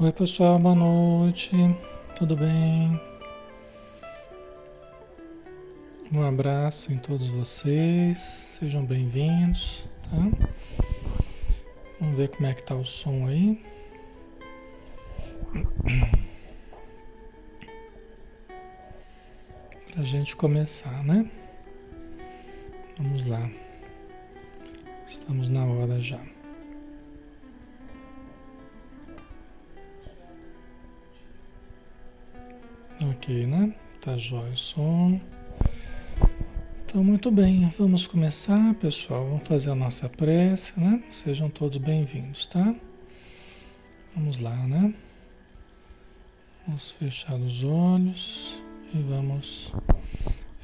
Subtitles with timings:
[0.00, 1.52] Oi, pessoal, boa noite.
[2.16, 3.00] Tudo bem?
[6.12, 8.18] Um abraço em todos vocês.
[8.18, 10.16] Sejam bem-vindos, tá?
[12.00, 13.64] Vamos ver como é que tá o som aí.
[19.94, 21.30] Pra gente começar, né?
[22.98, 23.48] Vamos lá.
[25.06, 26.33] Estamos na hora já.
[33.24, 33.74] Ok, né?
[34.02, 35.18] Tá jóia o som.
[36.84, 39.26] Então, muito bem, vamos começar, pessoal.
[39.26, 41.02] Vamos fazer a nossa prece, né?
[41.10, 42.74] Sejam todos bem-vindos, tá?
[44.14, 44.92] Vamos lá, né?
[46.66, 48.62] Vamos fechar os olhos
[48.92, 49.72] e vamos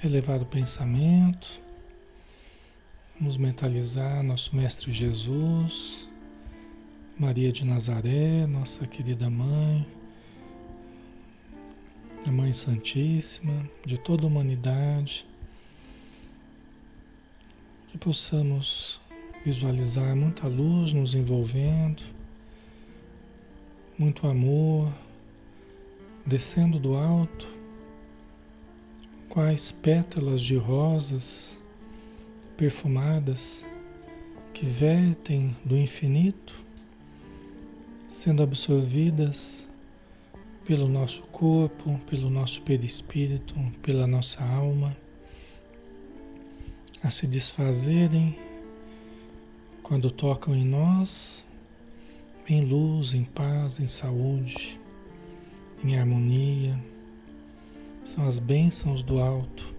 [0.04, 1.62] elevar o pensamento.
[3.18, 6.06] Vamos mentalizar nosso Mestre Jesus,
[7.18, 9.86] Maria de Nazaré, nossa querida mãe,
[12.26, 15.26] a Mãe Santíssima, de toda a humanidade
[17.88, 19.00] que possamos
[19.44, 22.02] visualizar muita luz nos envolvendo,
[23.98, 24.92] muito amor
[26.26, 27.48] descendo do alto,
[29.28, 31.58] quais pétalas de rosas
[32.56, 33.64] perfumadas
[34.52, 36.54] que vertem do infinito,
[38.06, 39.66] sendo absorvidas
[40.70, 44.96] pelo nosso corpo, pelo nosso perispírito, pela nossa alma
[47.02, 48.38] a se desfazerem
[49.82, 51.44] quando tocam em nós,
[52.48, 54.78] em luz, em paz, em saúde,
[55.82, 56.80] em harmonia.
[58.04, 59.74] São as bênçãos do alto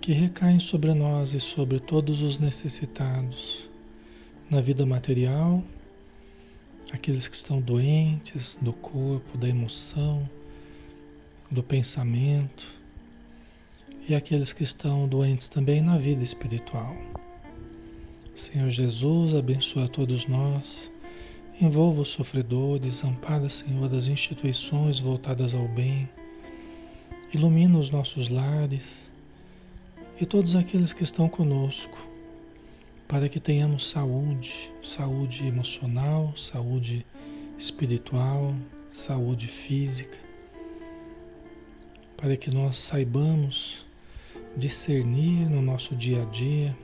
[0.00, 3.70] que recaem sobre nós e sobre todos os necessitados
[4.50, 5.62] na vida material,
[6.92, 10.28] aqueles que estão doentes do corpo, da emoção,
[11.50, 12.66] do pensamento.
[14.08, 16.96] E aqueles que estão doentes também na vida espiritual.
[18.34, 20.92] Senhor Jesus, abençoa todos nós,
[21.60, 26.08] envolva os sofredores, ampara, Senhor, as instituições voltadas ao bem,
[27.32, 29.10] ilumina os nossos lares
[30.20, 31.98] e todos aqueles que estão conosco,
[33.08, 37.06] para que tenhamos saúde, saúde emocional, saúde
[37.56, 38.54] espiritual,
[38.90, 40.18] saúde física,
[42.16, 43.86] para que nós saibamos
[44.56, 46.76] discernir no nosso dia a dia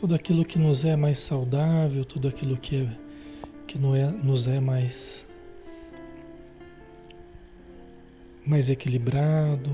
[0.00, 2.88] tudo aquilo que nos é mais saudável, tudo aquilo que, é,
[3.66, 5.26] que não é, nos é mais,
[8.46, 9.70] mais equilibrado,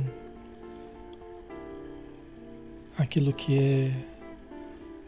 [2.97, 3.93] aquilo que é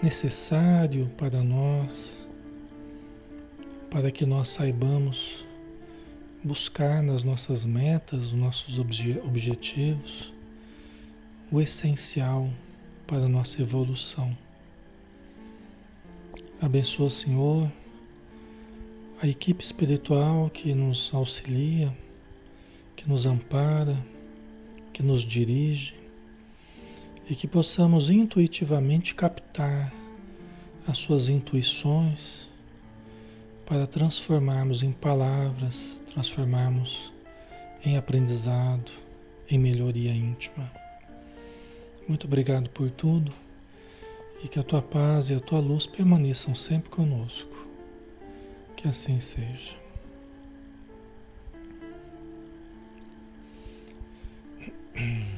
[0.03, 2.29] necessário para nós,
[3.91, 5.45] para que nós saibamos
[6.45, 10.33] buscar nas nossas metas, nos nossos obje objetivos
[11.51, 12.51] o essencial
[13.07, 14.37] para a nossa evolução.
[16.61, 17.73] Abençoa, Senhor,
[19.23, 21.97] a equipe espiritual que nos auxilia,
[22.95, 23.97] que nos ampara,
[24.93, 25.98] que nos dirige
[27.29, 29.93] e que possamos intuitivamente captar
[30.87, 32.49] as suas intuições
[33.67, 37.13] para transformarmos em palavras, transformarmos
[37.85, 38.91] em aprendizado,
[39.51, 40.73] em melhoria íntima.
[42.09, 43.31] Muito obrigado por tudo
[44.43, 47.69] e que a tua paz e a tua luz permaneçam sempre conosco.
[48.75, 49.75] Que assim seja.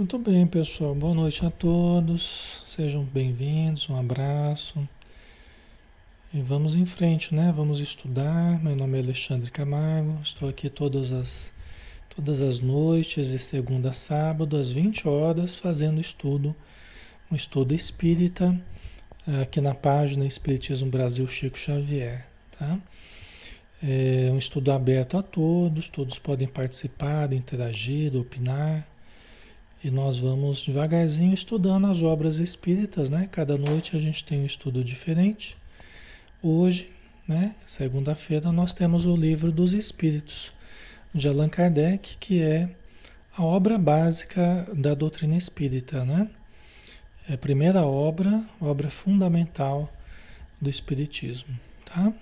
[0.00, 0.94] Muito bem, pessoal.
[0.94, 2.62] Boa noite a todos.
[2.64, 3.86] Sejam bem-vindos.
[3.90, 4.88] Um abraço.
[6.32, 7.52] E vamos em frente, né?
[7.54, 8.58] Vamos estudar.
[8.64, 10.18] Meu nome é Alexandre Camargo.
[10.22, 11.52] Estou aqui todas as
[12.16, 16.56] todas as noites, de segunda a sábado, às 20 horas, fazendo estudo,
[17.30, 18.58] um estudo espírita,
[19.42, 22.26] aqui na página Espiritismo Brasil Chico Xavier.
[22.58, 22.78] Tá?
[23.82, 28.89] É um estudo aberto a todos, todos podem participar, interagir, opinar.
[29.82, 33.26] E nós vamos devagarzinho estudando as obras espíritas, né?
[33.32, 35.56] Cada noite a gente tem um estudo diferente.
[36.42, 36.90] Hoje,
[37.26, 40.52] né, segunda-feira, nós temos o livro dos Espíritos
[41.14, 42.68] de Allan Kardec, que é
[43.34, 46.28] a obra básica da doutrina espírita, né?
[47.26, 49.90] É a primeira obra, obra fundamental
[50.60, 52.12] do Espiritismo, tá?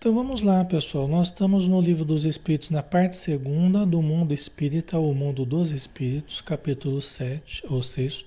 [0.00, 1.06] Então vamos lá, pessoal.
[1.06, 5.72] Nós estamos no Livro dos Espíritos, na parte segunda do Mundo Espírita, o Mundo dos
[5.72, 8.24] Espíritos, capítulo 7, ou 6,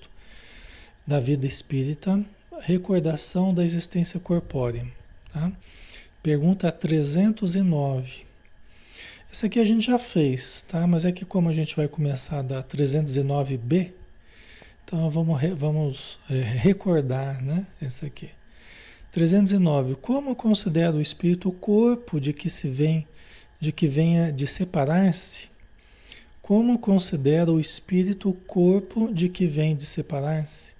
[1.04, 2.24] da vida espírita.
[2.60, 4.86] recordação da existência corpórea.
[5.32, 5.50] Tá?
[6.22, 8.24] Pergunta 309.
[9.28, 10.86] Essa aqui a gente já fez, tá?
[10.86, 13.90] Mas é que como a gente vai começar da 309B,
[14.84, 17.66] então vamos, vamos é, recordar, né?
[17.82, 18.30] Essa aqui.
[19.14, 19.94] 309.
[19.94, 23.06] Como considera o espírito o corpo de que se vem,
[23.60, 25.48] de que venha de separar-se?
[26.42, 30.74] Como considera o espírito o corpo de que vem de separar-se?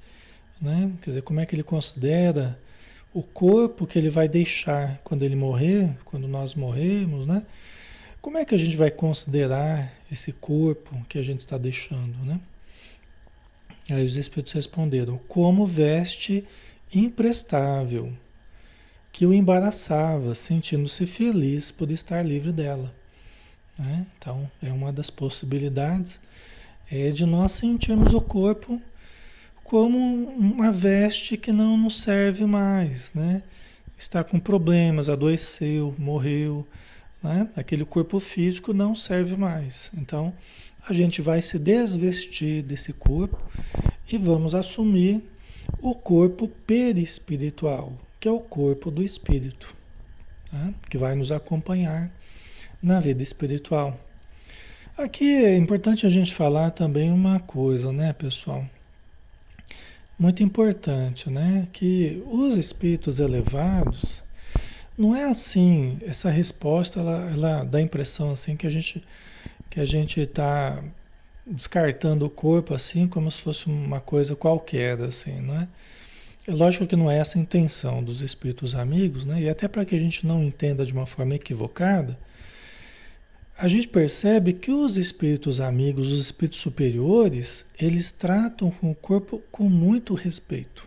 [0.60, 0.90] Né?
[1.00, 2.58] Quer dizer, como é que ele considera
[3.12, 7.44] o corpo que ele vai deixar quando ele morrer, quando nós morrermos, né?
[8.20, 12.40] Como é que a gente vai considerar esse corpo que a gente está deixando, né?
[13.88, 16.44] Aí os espíritos responderam: como veste
[16.92, 18.12] imprestável
[19.14, 22.92] que o embaraçava, sentindo-se feliz por estar livre dela.
[23.78, 24.04] Né?
[24.18, 26.20] Então, é uma das possibilidades
[26.90, 28.82] é de nós sentirmos o corpo
[29.62, 33.44] como uma veste que não nos serve mais, né?
[33.96, 36.66] Está com problemas, adoeceu, morreu,
[37.22, 37.48] né?
[37.54, 39.92] Aquele corpo físico não serve mais.
[39.96, 40.34] Então,
[40.88, 43.40] a gente vai se desvestir desse corpo
[44.12, 45.22] e vamos assumir
[45.80, 49.76] o corpo perispiritual, que é o corpo do espírito,
[50.50, 50.72] né?
[50.88, 52.10] que vai nos acompanhar
[52.82, 54.00] na vida espiritual.
[54.96, 58.64] Aqui é importante a gente falar também uma coisa, né, pessoal?
[60.18, 61.68] muito importante, né?
[61.70, 64.22] Que os espíritos elevados
[64.96, 65.98] não é assim.
[66.00, 69.04] Essa resposta ela, ela dá a impressão assim que a gente
[69.68, 70.82] que a gente está
[71.46, 75.68] descartando o corpo assim como se fosse uma coisa qualquer, assim, não é?
[76.46, 79.42] É lógico que não é essa a intenção dos espíritos amigos, né?
[79.42, 82.18] E até para que a gente não entenda de uma forma equivocada,
[83.56, 89.42] a gente percebe que os espíritos amigos, os espíritos superiores, eles tratam com o corpo
[89.50, 90.86] com muito respeito.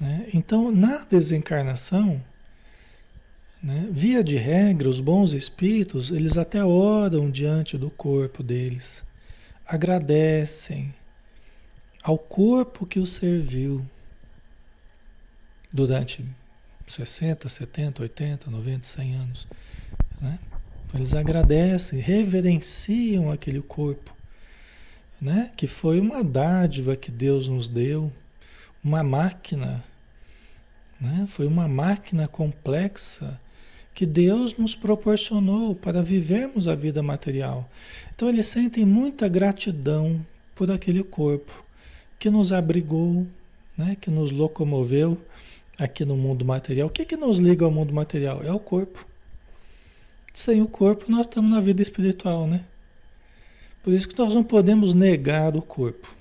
[0.00, 0.28] Né?
[0.32, 2.22] Então, na desencarnação,
[3.62, 9.04] né, via de regra, os bons espíritos, eles até oram diante do corpo deles,
[9.66, 10.94] agradecem
[12.04, 13.84] ao corpo que o serviu
[15.72, 16.22] durante
[16.86, 19.48] 60, 70, 80, 90, 100 anos.
[20.20, 20.38] Né?
[20.94, 24.14] Eles agradecem, reverenciam aquele corpo,
[25.18, 25.50] né?
[25.56, 28.12] que foi uma dádiva que Deus nos deu,
[28.84, 29.82] uma máquina,
[31.00, 31.24] né?
[31.26, 33.40] foi uma máquina complexa
[33.94, 37.66] que Deus nos proporcionou para vivermos a vida material.
[38.14, 41.63] Então eles sentem muita gratidão por aquele corpo
[42.18, 43.26] que nos abrigou,
[43.76, 43.96] né?
[44.00, 45.20] que nos locomoveu
[45.78, 46.88] aqui no mundo material.
[46.88, 48.42] O que, que nos liga ao mundo material?
[48.42, 49.06] É o corpo.
[50.32, 52.64] Sem o corpo, nós estamos na vida espiritual, né?
[53.82, 56.12] Por isso que nós não podemos negar o corpo.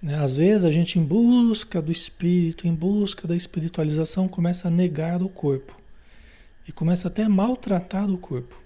[0.00, 0.14] Né?
[0.14, 5.20] Às vezes a gente, em busca do espírito, em busca da espiritualização, começa a negar
[5.20, 5.76] o corpo.
[6.66, 8.58] E começa até a maltratar o corpo.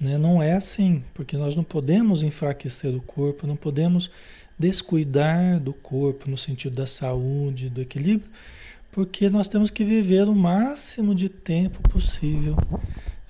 [0.00, 0.18] Né?
[0.18, 4.10] Não é assim, porque nós não podemos enfraquecer o corpo, não podemos
[4.58, 8.30] descuidar do corpo no sentido da saúde, do equilíbrio,
[8.92, 12.56] porque nós temos que viver o máximo de tempo possível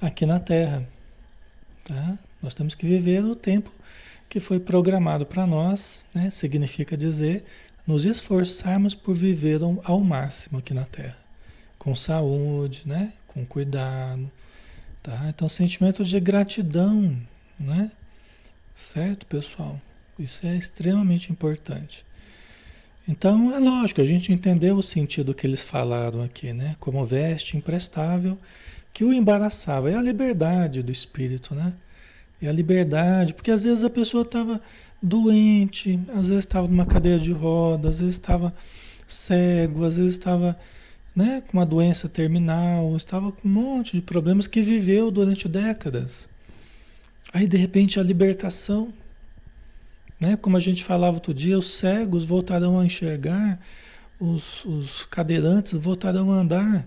[0.01, 0.87] aqui na Terra.
[1.85, 2.19] Tá?
[2.43, 3.71] Nós temos que viver o tempo
[4.29, 6.29] que foi programado para nós, né?
[6.29, 7.45] significa dizer,
[7.87, 11.17] nos esforçarmos por viver ao máximo aqui na Terra,
[11.79, 13.13] com saúde, né?
[13.29, 14.31] com cuidado.
[15.05, 15.27] Tá?
[15.29, 17.15] Então, sentimento de gratidão,
[17.61, 17.93] né?
[18.75, 19.81] certo, pessoal?
[20.19, 22.05] Isso é extremamente importante.
[23.07, 26.75] Então é lógico, a gente entendeu o sentido que eles falaram aqui, né?
[26.81, 28.39] Como veste imprestável
[28.95, 29.91] que o embaraçava.
[29.91, 31.75] É a liberdade do espírito, né?
[32.41, 34.59] É a liberdade, porque às vezes a pessoa estava
[35.03, 38.55] doente, às vezes estava numa cadeira de rodas, às vezes estava
[39.07, 40.59] cego, às vezes estava
[41.15, 46.29] né, com uma doença terminal, estava com um monte de problemas que viveu durante décadas.
[47.33, 48.93] Aí de repente a libertação,
[50.21, 50.37] né?
[50.37, 53.59] Como a gente falava outro dia, os cegos voltarão a enxergar,
[54.19, 56.87] os, os cadeirantes voltarão a andar.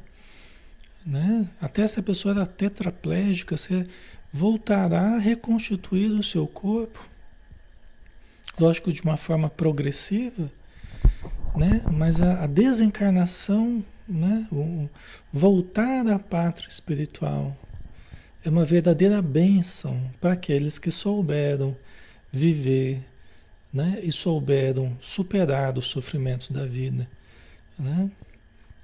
[1.05, 1.47] Né?
[1.61, 3.87] Até se a pessoa era tetraplégica, você
[4.31, 7.05] voltará a reconstituir o seu corpo.
[8.59, 10.51] Lógico, de uma forma progressiva,
[11.55, 11.81] né?
[11.91, 14.47] mas a, a desencarnação, né?
[15.31, 17.55] voltar à pátria espiritual,
[18.43, 21.75] é uma verdadeira bênção para aqueles que souberam
[22.31, 23.03] viver
[23.73, 23.99] né?
[24.03, 27.09] e souberam superar os sofrimentos da vida.
[27.77, 28.09] Né?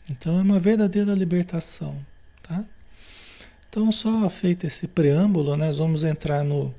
[0.10, 1.98] Então é uma verdadeira libertação.
[2.42, 2.66] Tá?
[3.70, 6.76] Então, só feito esse preâmbulo, nós vamos entrar no,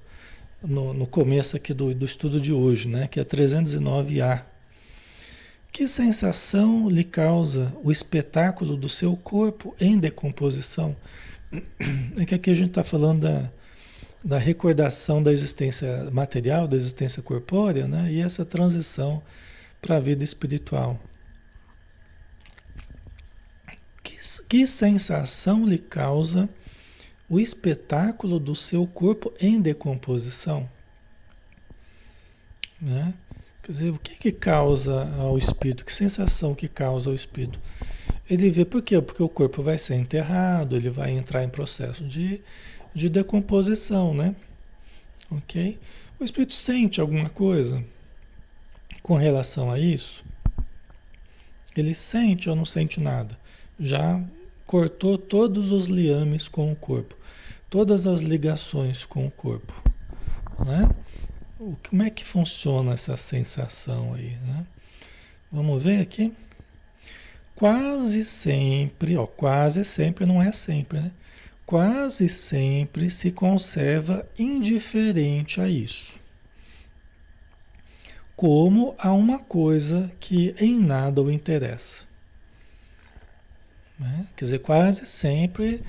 [0.62, 3.08] no, no começo aqui do, do estudo de hoje, né?
[3.08, 4.44] que é 309A.
[5.74, 10.96] Que sensação lhe causa o espetáculo do seu corpo em decomposição?
[12.16, 13.50] É que aqui a gente está falando da,
[14.24, 18.08] da recordação da existência material, da existência corpórea, né?
[18.08, 19.20] e essa transição
[19.82, 20.96] para a vida espiritual.
[24.00, 24.16] Que,
[24.48, 26.48] que sensação lhe causa
[27.28, 30.70] o espetáculo do seu corpo em decomposição?
[32.80, 33.12] Né?
[33.64, 35.86] Quer dizer, o que, que causa ao espírito?
[35.86, 37.58] Que sensação que causa ao espírito?
[38.28, 39.00] Ele vê por quê?
[39.00, 42.42] Porque o corpo vai ser enterrado, ele vai entrar em processo de,
[42.92, 44.36] de decomposição, né?
[45.30, 45.78] Ok?
[46.20, 47.82] O espírito sente alguma coisa
[49.02, 50.22] com relação a isso?
[51.74, 53.38] Ele sente ou não sente nada?
[53.80, 54.22] Já
[54.66, 57.16] cortou todos os liames com o corpo,
[57.70, 59.72] todas as ligações com o corpo,
[60.66, 60.86] né?
[61.88, 64.66] Como é que funciona essa sensação aí, né?
[65.50, 66.32] Vamos ver aqui.
[67.54, 71.12] Quase sempre, ó, quase sempre não é sempre, né?
[71.64, 76.18] Quase sempre se conserva indiferente a isso.
[78.36, 82.04] Como a uma coisa que em nada o interessa.
[83.98, 84.26] Né?
[84.36, 85.82] Quer dizer, quase sempre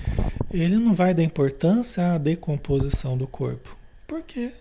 [0.52, 3.76] ele não vai dar importância à decomposição do corpo.
[4.06, 4.52] Por quê?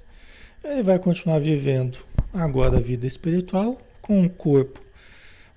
[0.72, 1.98] Ele vai continuar vivendo
[2.34, 4.80] agora a vida espiritual com um corpo,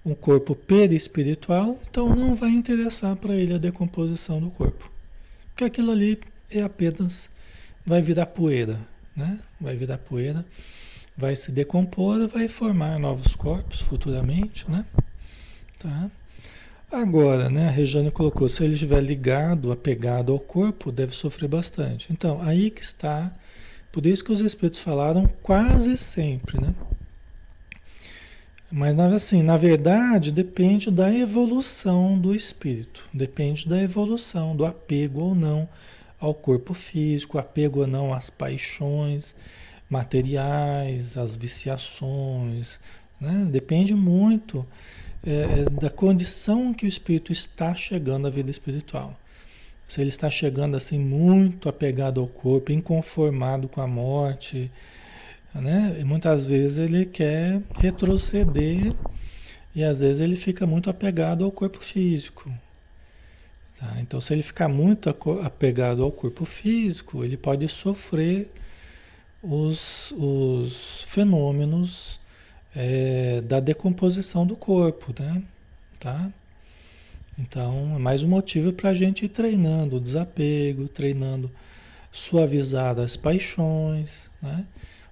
[0.04, 4.90] um corpo perispiritual, então não vai interessar para ele a decomposição do corpo.
[5.48, 7.28] Porque aquilo ali é apenas
[7.84, 8.80] vai virar poeira,
[9.16, 9.38] né?
[9.60, 10.44] Vai virar poeira,
[11.16, 14.84] vai se decompor, vai formar novos corpos futuramente, né?
[15.78, 16.10] Tá?
[16.90, 22.10] Agora, né, a Regiane colocou, se ele estiver ligado, apegado ao corpo, deve sofrer bastante.
[22.10, 23.30] Então, aí que está
[23.90, 26.74] por isso que os espíritos falaram quase sempre, né?
[28.70, 35.34] Mas assim, na verdade, depende da evolução do espírito, depende da evolução, do apego ou
[35.34, 35.66] não
[36.20, 39.34] ao corpo físico, apego ou não às paixões
[39.88, 42.78] materiais, às viciações,
[43.18, 43.48] né?
[43.50, 44.66] Depende muito
[45.26, 49.16] é, da condição que o espírito está chegando à vida espiritual
[49.88, 54.70] se ele está chegando assim muito apegado ao corpo, inconformado com a morte,
[55.54, 55.96] né?
[55.98, 58.94] E muitas vezes ele quer retroceder
[59.74, 62.52] e às vezes ele fica muito apegado ao corpo físico.
[63.78, 63.96] Tá?
[64.00, 65.08] Então, se ele ficar muito
[65.42, 68.50] apegado ao corpo físico, ele pode sofrer
[69.42, 72.20] os, os fenômenos
[72.74, 75.42] é, da decomposição do corpo, né?
[75.98, 76.30] Tá?
[77.40, 81.48] Então, é mais um motivo para a gente ir treinando o desapego, treinando
[82.10, 84.64] suavizar as paixões, né?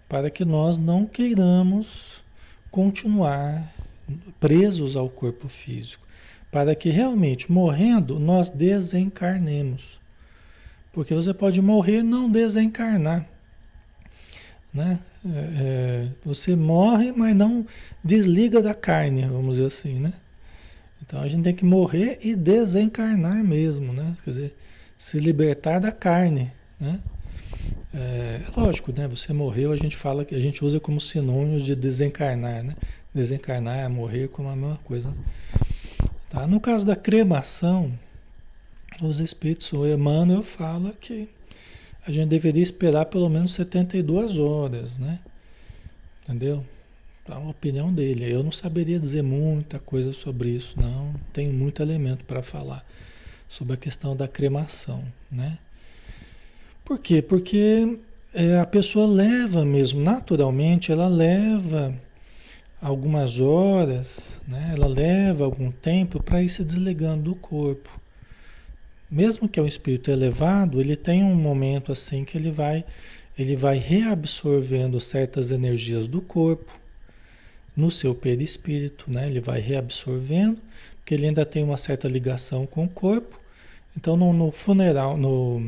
[0.08, 2.20] para que nós não queiramos
[2.68, 3.72] continuar
[4.40, 6.04] presos ao corpo físico,
[6.50, 10.00] para que realmente morrendo nós desencarnemos.
[10.92, 13.24] Porque você pode morrer e não desencarnar.
[14.74, 14.98] Né?
[15.24, 17.64] É, é, você morre, mas não
[18.02, 20.12] desliga da carne, vamos dizer assim, né?
[21.06, 24.16] Então a gente tem que morrer e desencarnar mesmo, né?
[24.24, 24.56] Quer dizer,
[24.98, 27.00] se libertar da carne, né?
[27.94, 29.06] É, lógico, né?
[29.08, 32.74] Você morreu, a gente fala que a gente usa como sinônimo de desencarnar, né?
[33.14, 35.14] Desencarnar é morrer como a mesma coisa.
[36.28, 36.46] Tá?
[36.46, 37.96] No caso da cremação,
[39.00, 41.28] os espíritos, o Emmanuel fala que
[42.06, 45.20] a gente deveria esperar pelo menos 72 horas, né?
[46.24, 46.64] Entendeu?
[47.34, 48.30] A opinião dele.
[48.30, 51.14] Eu não saberia dizer muita coisa sobre isso, não.
[51.32, 52.86] Tenho muito elemento para falar
[53.48, 55.58] sobre a questão da cremação, né?
[56.84, 57.20] Por quê?
[57.20, 57.98] Porque
[58.32, 61.94] é, a pessoa leva mesmo, naturalmente, ela leva
[62.80, 64.72] algumas horas, né?
[64.76, 67.90] ela leva algum tempo para ir se desligando do corpo.
[69.10, 72.84] Mesmo que é um espírito elevado, ele tem um momento assim que ele vai,
[73.38, 76.72] ele vai reabsorvendo certas energias do corpo,
[77.76, 79.26] no seu perispírito, né?
[79.26, 80.58] Ele vai reabsorvendo,
[80.96, 83.38] porque ele ainda tem uma certa ligação com o corpo.
[83.96, 85.60] Então, no, no funeral, no,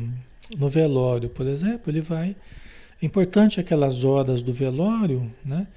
[0.57, 2.35] no velório, por exemplo, ele vai.
[3.01, 5.67] É importante aquelas horas do velório, né?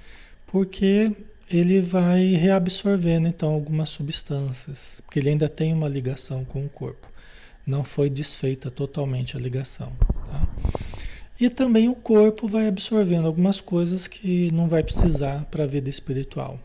[0.47, 1.11] Porque
[1.49, 7.07] ele vai reabsorvendo então algumas substâncias, porque ele ainda tem uma ligação com o corpo.
[7.65, 9.93] Não foi desfeita totalmente a ligação.
[10.27, 10.47] Tá?
[11.43, 15.89] E também o corpo vai absorvendo algumas coisas que não vai precisar para a vida
[15.89, 16.57] espiritual.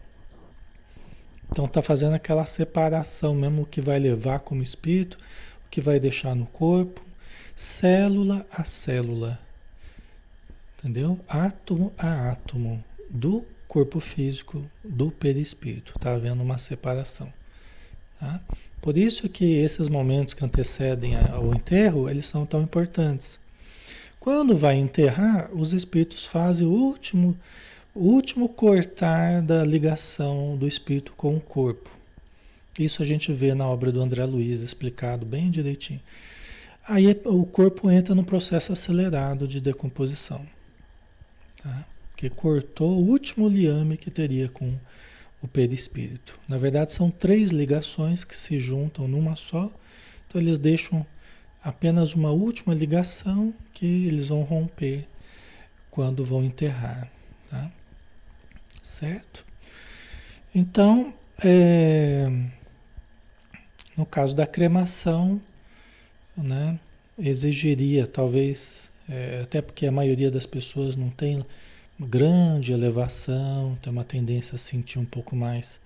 [1.50, 5.18] Então está fazendo aquela separação mesmo o que vai levar como espírito,
[5.66, 7.04] o que vai deixar no corpo,
[7.56, 9.40] célula a célula.
[10.78, 11.18] Entendeu?
[11.26, 15.94] Átomo a átomo do corpo físico do perispírito.
[15.96, 17.32] Está havendo uma separação.
[18.20, 18.40] Tá?
[18.80, 23.40] Por isso que esses momentos que antecedem ao enterro, eles são tão importantes.
[24.30, 27.34] Quando vai enterrar, os espíritos fazem o último,
[27.94, 31.88] o último cortar da ligação do espírito com o corpo.
[32.78, 36.02] Isso a gente vê na obra do André Luiz, explicado bem direitinho.
[36.86, 40.44] Aí o corpo entra no processo acelerado de decomposição.
[41.62, 41.86] Tá?
[42.14, 44.74] Que cortou o último liame que teria com
[45.40, 46.38] o perispírito.
[46.46, 49.72] Na verdade, são três ligações que se juntam numa só.
[50.26, 51.06] Então, eles deixam
[51.62, 55.06] apenas uma última ligação que eles vão romper
[55.90, 57.10] quando vão enterrar.
[57.50, 57.70] Tá?
[58.82, 59.44] Certo?
[60.54, 61.12] Então,
[61.44, 62.30] é,
[63.96, 65.40] no caso da cremação,
[66.36, 66.78] né,
[67.18, 71.44] exigiria talvez, é, até porque a maioria das pessoas não tem
[71.98, 75.80] grande elevação, tem uma tendência a sentir um pouco mais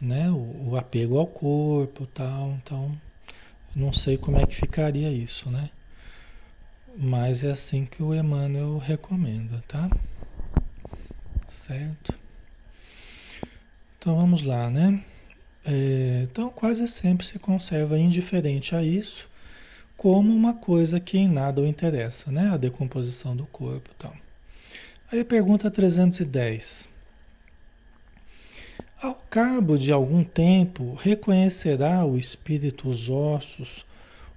[0.00, 2.96] né, o, o apego ao corpo tal, então
[3.74, 5.70] não sei como é que ficaria isso, né?
[6.96, 9.90] Mas é assim que o Emmanuel recomenda, tá?
[11.48, 12.16] Certo?
[13.98, 15.02] Então vamos lá, né?
[15.64, 19.28] É, então quase sempre se conserva indiferente a isso
[19.96, 22.50] como uma coisa que em nada o interessa, né?
[22.50, 24.14] A decomposição do corpo e tal.
[25.10, 26.88] Aí a pergunta 310.
[29.04, 33.84] Ao cabo de algum tempo, reconhecerá o espírito os ossos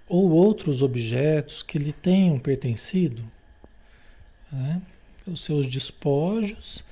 [0.09, 3.23] ou outros objetos que lhe tenham pertencido?
[4.51, 4.81] Né?
[5.25, 6.83] Os seus despojos.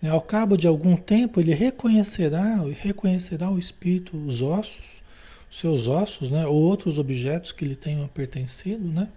[0.00, 0.08] Né?
[0.08, 5.02] Ao cabo de algum tempo, ele reconhecerá, reconhecerá o espírito, os ossos,
[5.50, 6.46] os seus ossos, né?
[6.46, 8.86] ou outros objetos que lhe tenham pertencido.
[8.86, 9.08] Né?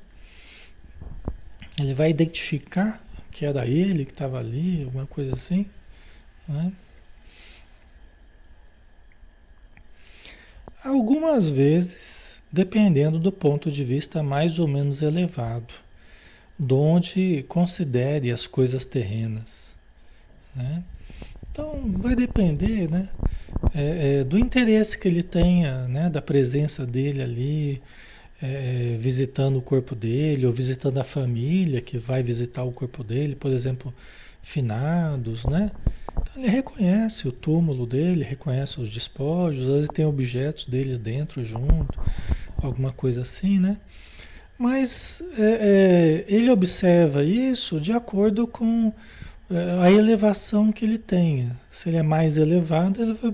[1.80, 5.68] Ele vai identificar que era ele que estava ali, alguma coisa assim.
[6.48, 6.74] Né?
[10.84, 15.74] Algumas vezes, dependendo do ponto de vista mais ou menos elevado,
[16.58, 19.74] donde considere as coisas terrenas.
[20.56, 20.84] Né?
[21.52, 23.10] Então, vai depender né?
[23.76, 26.10] É, é, do interesse que ele tenha, né?
[26.10, 27.82] da presença dele ali,
[28.42, 33.36] é, visitando o corpo dele, ou visitando a família que vai visitar o corpo dele,
[33.36, 33.94] por exemplo,
[34.42, 35.72] finados, né?
[36.22, 41.44] Então ele reconhece o túmulo dele, reconhece os despojos, às vezes tem objetos dele dentro
[41.44, 42.00] junto,
[42.62, 43.78] alguma coisa assim, né?
[44.58, 48.92] Mas é, é, ele observa isso de acordo com
[49.50, 51.58] é, a elevação que ele tenha.
[51.70, 53.34] Se ele é mais elevado, ele vai,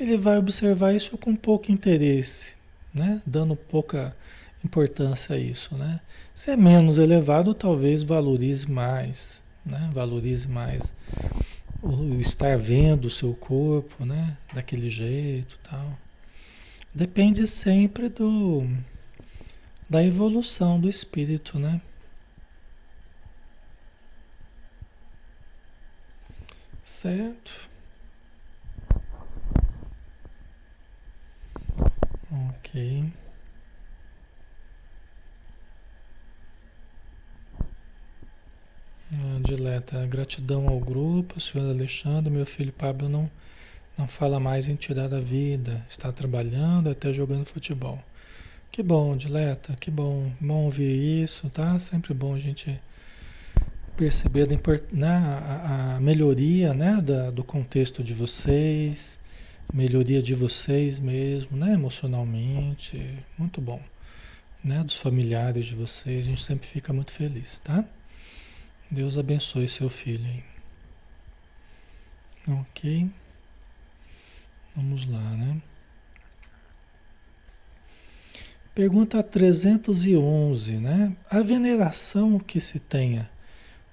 [0.00, 2.54] ele vai observar isso com pouco interesse,
[2.94, 3.20] né?
[3.26, 4.16] Dando pouca
[4.64, 6.00] importância a isso, né?
[6.34, 9.90] Se é menos elevado, talvez valorize mais, né?
[9.92, 10.94] Valorize mais
[11.84, 14.38] o estar vendo o seu corpo, né?
[14.54, 15.98] Daquele jeito, tal.
[16.94, 18.66] Depende sempre do
[19.88, 21.80] da evolução do espírito, né?
[26.82, 27.68] Certo?
[32.30, 33.12] Ok.
[39.42, 43.30] Dileta, gratidão ao grupo, senhor Alexandre, meu filho Pablo não,
[43.96, 48.02] não fala mais em tirar a vida, está trabalhando até jogando futebol.
[48.72, 51.78] Que bom, Dileta, que bom, bom ouvir isso, tá?
[51.78, 52.80] Sempre bom a gente
[53.96, 54.48] perceber
[54.92, 59.20] né, a, a melhoria né, da, do contexto de vocês,
[59.72, 63.00] melhoria de vocês mesmo, né, emocionalmente,
[63.38, 63.80] muito bom.
[64.62, 67.84] Né, dos familiares de vocês, a gente sempre fica muito feliz, tá?
[68.90, 70.44] Deus abençoe seu filho aí.
[72.46, 73.10] Ok.
[74.76, 75.60] Vamos lá, né?
[78.74, 81.16] Pergunta 311, né?
[81.30, 83.30] A veneração que se tenha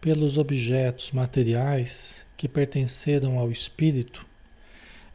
[0.02, 4.26] pelos objetos materiais que pertenceram ao espírito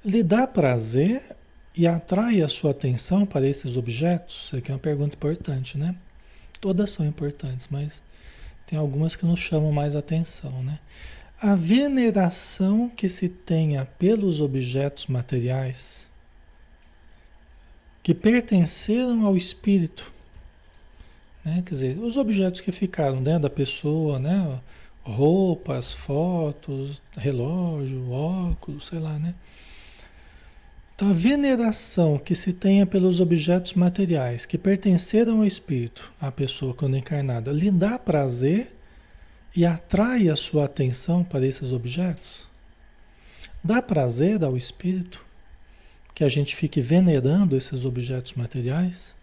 [0.05, 1.37] lhe dá prazer
[1.77, 4.45] e atrai a sua atenção para esses objetos?
[4.47, 5.97] Isso aqui é uma pergunta importante, né?
[6.61, 8.01] Todas são importantes, mas
[8.67, 10.79] tem algumas que nos chamam mais atenção, né?
[11.41, 16.09] A veneração que se tenha pelos objetos materiais
[18.03, 20.13] que pertenceram ao espírito,
[21.45, 21.63] né?
[21.65, 24.61] Quer dizer, os objetos que ficaram dentro da pessoa, né?
[25.03, 29.35] Roupas, fotos, relógio, óculos, sei lá, né?
[30.97, 36.73] Então, a veneração que se tenha pelos objetos materiais que pertenceram ao espírito, à pessoa
[36.73, 38.75] quando encarnada, lhe dá prazer
[39.55, 42.49] e atrai a sua atenção para esses objetos?
[43.63, 45.23] Dá prazer ao espírito
[46.15, 49.15] que a gente fique venerando esses objetos materiais?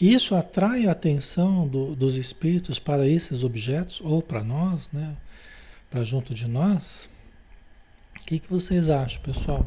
[0.00, 5.16] Isso atrai a atenção do, dos espíritos para esses objetos, ou para nós, né?
[5.88, 7.08] para junto de nós?
[8.20, 9.64] O que, que vocês acham, pessoal?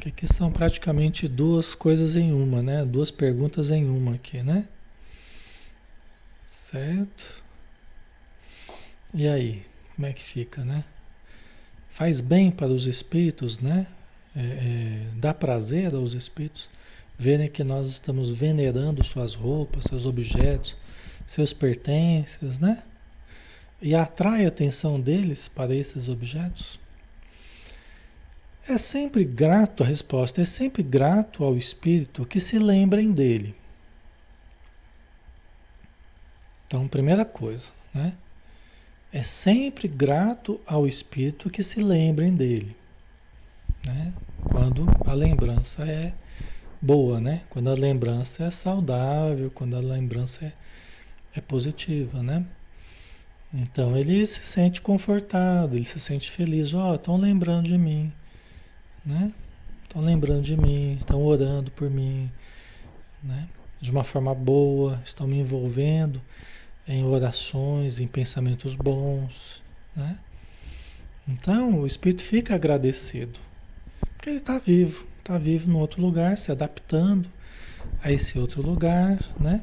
[0.00, 2.84] Que aqui são praticamente duas coisas em uma, né?
[2.84, 4.66] Duas perguntas em uma aqui, né?
[6.46, 7.42] Certo?
[9.12, 9.64] E aí,
[9.96, 10.84] como é que fica, né?
[11.90, 13.86] Faz bem para os espíritos, né?
[14.36, 16.70] É, é, dá prazer aos espíritos
[17.18, 20.76] verem que nós estamos venerando suas roupas, seus objetos,
[21.26, 22.84] seus pertences, né?
[23.82, 26.78] E atrai a atenção deles para esses objetos.
[28.68, 33.56] É sempre grato, a resposta é sempre grato ao espírito que se lembrem dele.
[36.66, 38.12] Então, primeira coisa, né?
[39.10, 42.76] É sempre grato ao espírito que se lembrem dele,
[43.86, 44.12] né?
[44.50, 46.12] Quando a lembrança é
[46.80, 47.40] boa, né?
[47.48, 50.52] Quando a lembrança é saudável, quando a lembrança é,
[51.36, 52.44] é positiva, né?
[53.54, 56.74] Então ele se sente confortado, ele se sente feliz.
[56.74, 58.12] Ó, oh, estão lembrando de mim,
[59.08, 59.32] né?
[59.84, 62.30] Estão lembrando de mim, estão orando por mim,
[63.22, 63.48] né?
[63.80, 66.20] De uma forma boa, estão me envolvendo
[66.86, 69.62] em orações, em pensamentos bons,
[69.96, 70.18] né?
[71.26, 73.38] Então o espírito fica agradecido,
[74.14, 77.30] porque ele está vivo, está vivo no outro lugar, se adaptando
[78.02, 79.62] a esse outro lugar, né?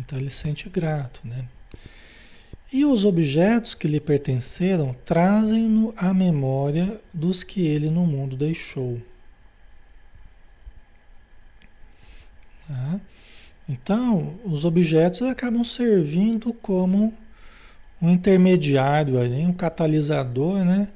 [0.00, 1.48] Então ele se sente grato, né?
[2.72, 9.00] E os objetos que lhe pertenceram trazem-no à memória dos que ele no mundo deixou.
[12.66, 13.00] Tá?
[13.68, 17.14] Então, os objetos acabam servindo como
[18.02, 20.88] um intermediário, um catalisador, né?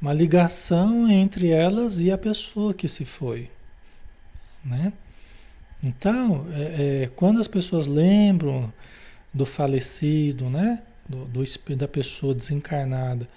[0.00, 3.50] uma ligação entre elas e a pessoa que se foi.
[4.64, 4.92] Né?
[5.84, 8.72] Então, é, é, quando as pessoas lembram
[9.32, 10.82] do falecido, né?
[11.10, 13.28] Do, do, da pessoa desencarnada,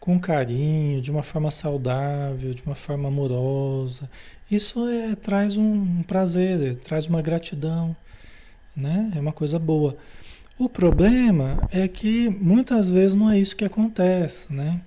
[0.00, 4.10] com carinho, de uma forma saudável, de uma forma amorosa,
[4.50, 7.94] isso é, traz um, prazer, traz uma gratidão,
[8.74, 9.12] né?
[9.14, 9.96] é uma coisa boa.
[10.58, 14.80] O problema é que muitas vezes não é isso que acontece, né?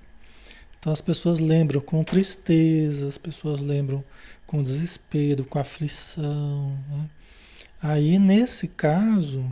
[0.77, 4.03] Então as pessoas lembram com tristeza, as pessoas lembram
[4.45, 6.77] com desespero, com aflição.
[6.89, 7.05] Né?
[7.81, 9.49] Aí nesse caso,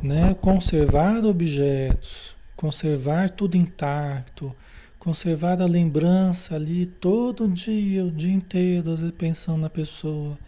[0.00, 4.54] né, conservar objetos, conservar tudo intacto,
[4.98, 10.38] conservar a lembrança ali todo dia, o dia inteiro, às vezes pensando na pessoa,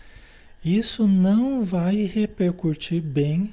[0.65, 3.53] isso não vai repercutir bem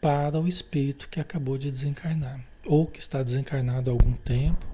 [0.00, 4.66] para o espírito que acabou de desencarnar ou que está desencarnado há algum tempo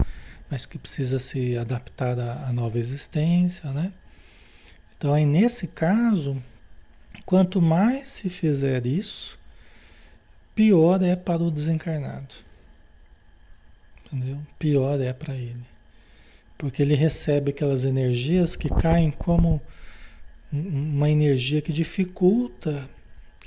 [0.50, 3.92] mas que precisa se adaptar à nova existência, né?
[4.96, 6.42] Então, aí nesse caso,
[7.24, 9.38] quanto mais se fizer isso,
[10.60, 12.34] pior é para o desencarnado.
[14.04, 14.38] Entendeu?
[14.58, 15.64] Pior é para ele.
[16.58, 19.58] Porque ele recebe aquelas energias que caem como
[20.52, 22.90] uma energia que dificulta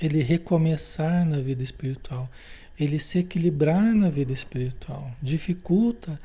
[0.00, 2.28] ele recomeçar na vida espiritual,
[2.76, 6.20] ele se equilibrar na vida espiritual, dificulta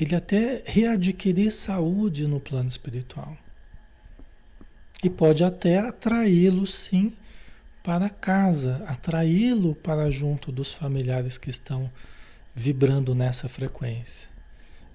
[0.00, 3.38] ele até readquirir saúde no plano espiritual.
[5.04, 7.12] E pode até atraí-lo, sim,
[7.82, 11.90] para casa, atraí-lo para junto dos familiares que estão
[12.54, 14.28] vibrando nessa frequência,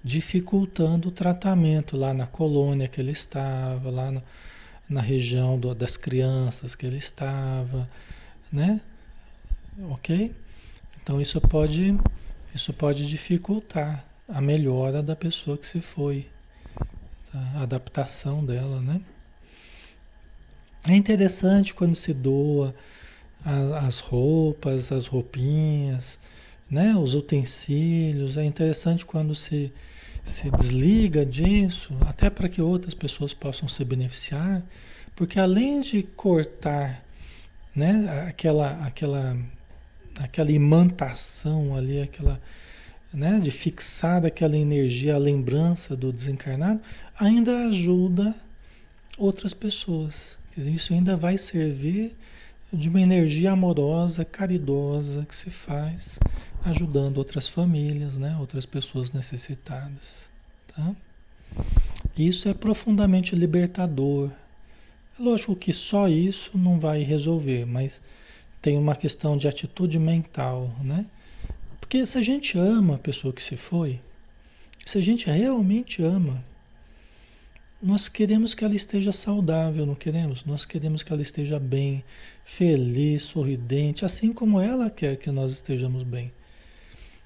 [0.04, 4.24] dificultando o tratamento lá na colônia que ele estava, lá no,
[4.90, 7.90] na região do, das crianças que ele estava,
[8.52, 8.80] né?
[9.92, 10.34] Ok?
[11.02, 11.98] Então isso pode,
[12.56, 16.30] isso pode dificultar a melhora da pessoa que se foi,
[17.32, 17.40] tá?
[17.56, 19.02] a adaptação dela, né?
[20.86, 22.74] É interessante quando se doa
[23.82, 26.20] as roupas, as roupinhas,
[26.70, 26.96] né?
[26.96, 28.38] os utensílios.
[28.38, 29.72] É interessante quando se,
[30.24, 34.64] se desliga disso, até para que outras pessoas possam se beneficiar,
[35.16, 37.04] porque além de cortar
[37.76, 38.26] né?
[38.28, 39.38] aquela, aquela,
[40.20, 42.42] aquela imantação ali, aquela
[43.14, 46.82] né, de fixar aquela energia, a lembrança do desencarnado,
[47.18, 48.36] ainda ajuda
[49.18, 50.37] outras pessoas.
[50.66, 52.16] Isso ainda vai servir
[52.72, 56.20] de uma energia amorosa, caridosa que se faz
[56.64, 60.28] ajudando outras famílias, né, outras pessoas necessitadas.
[60.76, 60.96] Tá?
[62.18, 64.32] Isso é profundamente libertador.
[65.18, 68.02] É lógico que só isso não vai resolver, mas
[68.62, 71.06] tem uma questão de atitude mental, né?
[71.80, 74.02] Porque se a gente ama a pessoa que se foi,
[74.86, 76.44] se a gente realmente ama,
[77.82, 80.44] nós queremos que ela esteja saudável, não queremos?
[80.44, 82.04] Nós queremos que ela esteja bem,
[82.44, 86.32] feliz, sorridente, assim como ela quer que nós estejamos bem.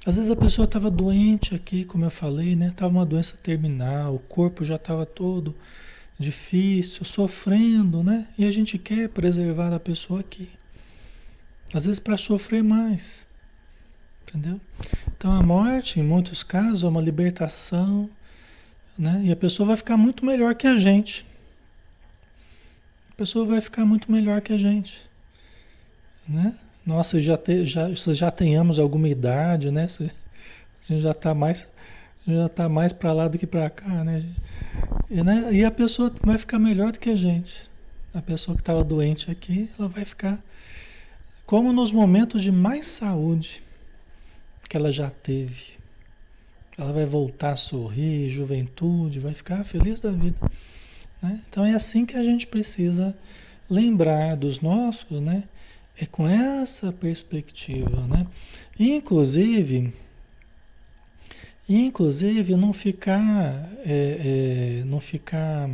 [0.05, 2.67] Às vezes a pessoa estava doente aqui, como eu falei, né?
[2.67, 5.55] Estava uma doença terminal, o corpo já estava todo
[6.19, 8.27] difícil, sofrendo, né?
[8.37, 10.49] E a gente quer preservar a pessoa aqui.
[11.73, 13.25] Às vezes para sofrer mais.
[14.23, 14.59] Entendeu?
[15.17, 18.09] Então a morte, em muitos casos, é uma libertação,
[19.01, 19.19] né?
[19.25, 21.25] E a pessoa vai ficar muito melhor que a gente.
[23.09, 25.09] A pessoa vai ficar muito melhor que a gente,
[26.29, 26.53] né?
[26.85, 29.87] Nossa, já, te, já, já tenhamos alguma idade, né?
[29.99, 31.67] A gente já está mais,
[32.27, 34.23] já tá mais para lá do que para cá, né?
[35.09, 35.49] E, né?
[35.51, 37.69] e a pessoa vai ficar melhor do que a gente.
[38.13, 40.39] A pessoa que estava doente aqui, ela vai ficar
[41.45, 43.63] como nos momentos de mais saúde
[44.69, 45.80] que ela já teve.
[46.81, 50.37] Ela vai voltar a sorrir, juventude, vai ficar feliz da vida.
[51.21, 51.39] Né?
[51.47, 53.15] Então é assim que a gente precisa
[53.69, 55.43] lembrar dos nossos, né?
[55.97, 58.25] É com essa perspectiva, né?
[58.79, 59.93] Inclusive,
[61.69, 65.69] inclusive não ficar, é, é, não ficar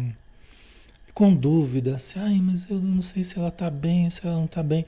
[1.14, 4.46] com dúvida, se, ai, mas eu não sei se ela está bem, se ela não
[4.46, 4.86] está bem.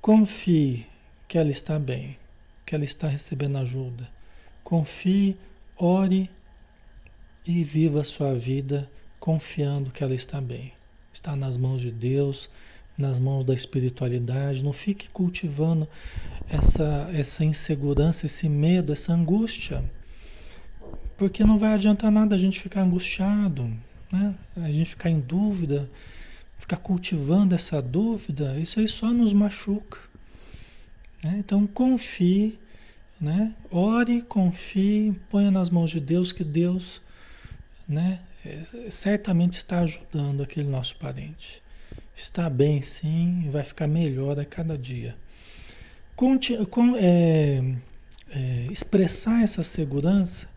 [0.00, 0.86] Confie
[1.26, 2.16] que ela está bem,
[2.64, 4.08] que ela está recebendo ajuda.
[4.62, 5.36] Confie,
[5.76, 6.30] ore
[7.46, 10.72] e viva a sua vida confiando que ela está bem.
[11.12, 12.48] Está nas mãos de Deus,
[12.96, 14.64] nas mãos da espiritualidade.
[14.64, 15.86] Não fique cultivando
[16.48, 19.84] essa, essa insegurança, esse medo, essa angústia.
[21.16, 23.70] Porque não vai adiantar nada a gente ficar angustiado,
[24.10, 24.34] né?
[24.56, 25.88] a gente ficar em dúvida,
[26.58, 28.58] ficar cultivando essa dúvida.
[28.58, 29.98] Isso aí só nos machuca.
[31.22, 31.36] Né?
[31.38, 32.58] Então confie,
[33.22, 33.54] né?
[33.70, 37.00] ore, confie, ponha nas mãos de Deus que Deus
[37.88, 41.62] né, é, certamente está ajudando aquele nosso parente.
[42.16, 45.16] Está bem sim, vai ficar melhor a cada dia.
[46.16, 47.62] Conti com, é,
[48.30, 50.48] é, expressar essa segurança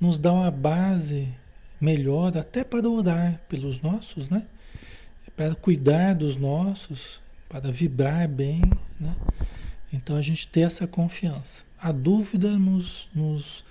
[0.00, 1.28] nos dá uma base
[1.78, 4.46] melhor até para orar pelos nossos, né?
[5.36, 8.62] Para cuidar dos nossos, para vibrar bem,
[8.98, 9.14] né?
[9.92, 11.67] Então a gente ter essa confiança.
[11.80, 13.64] A dúvida nos, nos,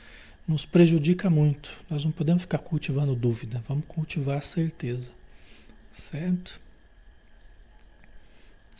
[0.47, 1.71] nos prejudica muito.
[1.89, 5.11] Nós não podemos ficar cultivando dúvida, vamos cultivar a certeza.
[5.91, 6.59] Certo?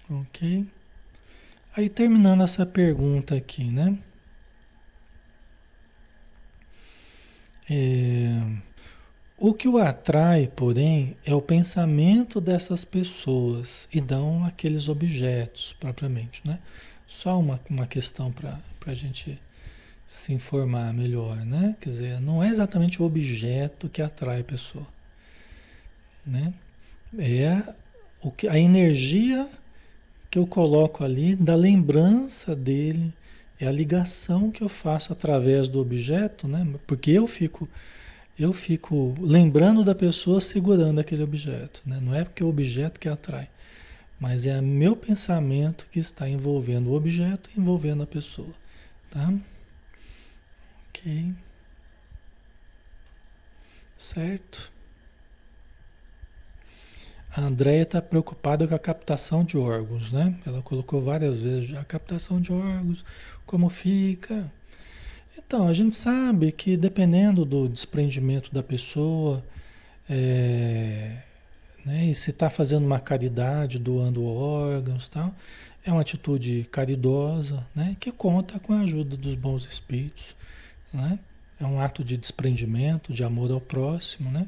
[0.10, 0.66] Ok?
[1.76, 3.98] Aí terminando essa pergunta aqui, né?
[7.70, 8.40] É,
[9.38, 16.42] o que o atrai, porém, é o pensamento dessas pessoas e não aqueles objetos propriamente,
[16.44, 16.60] né?
[17.08, 19.40] Só uma, uma questão para a gente
[20.06, 21.76] se informar melhor, né?
[21.82, 24.88] Quer dizer, não é exatamente o objeto que atrai a pessoa,
[26.26, 26.54] né?
[27.18, 27.74] É
[28.22, 29.48] o que, a energia
[30.30, 33.14] que eu coloco ali da lembrança dele,
[33.60, 36.66] é a ligação que eu faço através do objeto, né?
[36.86, 37.68] Porque eu fico
[38.40, 42.00] eu fico lembrando da pessoa segurando aquele objeto, né?
[42.00, 43.50] Não é porque é o objeto que atrai,
[44.20, 48.52] mas é meu pensamento que está envolvendo o objeto, envolvendo a pessoa,
[49.10, 49.34] tá?
[50.90, 51.34] OK.
[53.96, 54.72] Certo?
[57.36, 60.36] A Andrea está preocupada com a captação de órgãos, né?
[60.46, 63.06] Ela colocou várias vezes a captação de órgãos,
[63.46, 64.52] como fica.
[65.38, 69.44] Então, a gente sabe que dependendo do desprendimento da pessoa,
[70.10, 71.22] é,
[71.88, 75.34] né, e se está fazendo uma caridade, doando órgãos tal,
[75.86, 80.36] é uma atitude caridosa, né, que conta com a ajuda dos bons espíritos,
[80.94, 81.18] né?
[81.60, 84.48] É um ato de desprendimento, de amor ao próximo, né?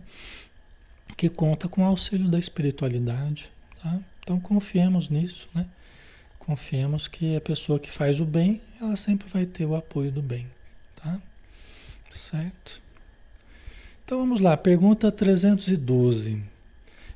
[1.20, 3.52] que conta com o auxílio da espiritualidade.
[3.82, 4.00] Tá?
[4.20, 5.66] Então confiemos nisso, né?
[6.40, 10.22] Confiemos que a pessoa que faz o bem, ela sempre vai ter o apoio do
[10.22, 10.48] bem,
[10.96, 11.22] tá?
[12.12, 12.82] Certo?
[14.04, 16.42] Então vamos lá, pergunta 312.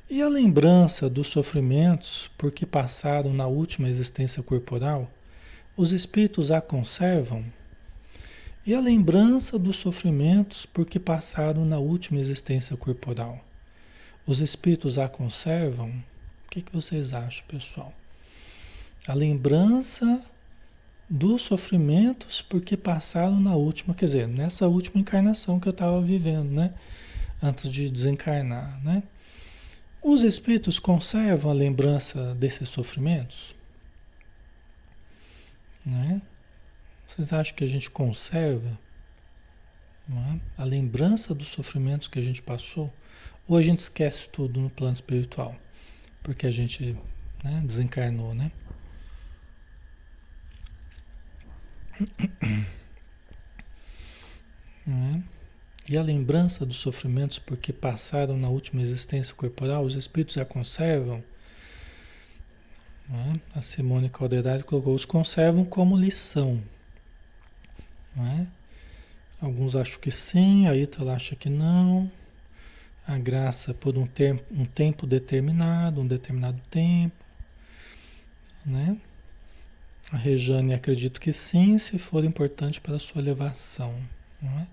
[0.08, 5.10] E a lembrança dos sofrimentos por que passaram na última existência corporal,
[5.74, 7.42] os espíritos a conservam?
[8.66, 13.42] E a lembrança dos sofrimentos por que passaram na última existência corporal,
[14.26, 15.88] os espíritos a conservam?
[15.88, 17.94] O que, que vocês acham, pessoal?
[19.08, 20.22] A lembrança
[21.08, 26.50] dos sofrimentos porque passaram na última, quer dizer, nessa última encarnação que eu estava vivendo,
[26.50, 26.74] né?
[27.42, 29.02] Antes de desencarnar, né?
[30.06, 33.56] Os espíritos conservam a lembrança desses sofrimentos?
[35.84, 36.20] Né?
[37.06, 38.78] Vocês acham que a gente conserva?
[40.10, 40.40] é?
[40.60, 42.92] a lembrança dos sofrimentos que a gente passou,
[43.48, 45.56] ou a gente esquece tudo no plano espiritual,
[46.22, 46.94] porque a gente
[47.42, 48.52] né, desencarnou, né?
[55.88, 61.22] E a lembrança dos sofrimentos porque passaram na última existência corporal, os espíritos a conservam.
[63.10, 63.58] É?
[63.58, 66.62] A Simone Calderari colocou: os conservam como lição.
[68.16, 68.46] É?
[69.42, 72.10] Alguns acham que sim, a Ítala acha que não.
[73.06, 77.22] A graça por um, ter, um tempo determinado, um determinado tempo.
[78.64, 78.96] Né?
[80.10, 83.94] A Rejane acredito que sim, se for importante para a sua elevação.
[84.40, 84.66] Não é?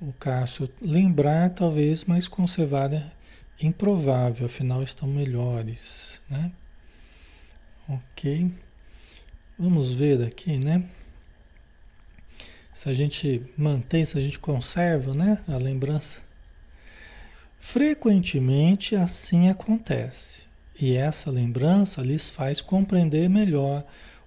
[0.00, 3.12] O Cássio, lembrar talvez, mas conservar é
[3.60, 6.50] improvável, afinal estão melhores, né?
[7.86, 8.50] Ok.
[9.58, 10.84] Vamos ver aqui, né?
[12.72, 15.42] Se a gente mantém, se a gente conserva, né?
[15.46, 16.20] A lembrança.
[17.58, 20.46] Frequentemente assim acontece.
[20.80, 23.84] E essa lembrança lhes faz compreender melhor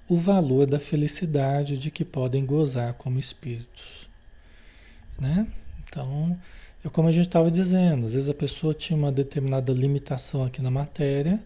[0.08, 4.08] o valor da felicidade de que podem gozar como espíritos.
[5.20, 5.48] Né?
[5.94, 6.36] Então,
[6.84, 10.60] é como a gente estava dizendo, às vezes a pessoa tinha uma determinada limitação aqui
[10.60, 11.40] na matéria,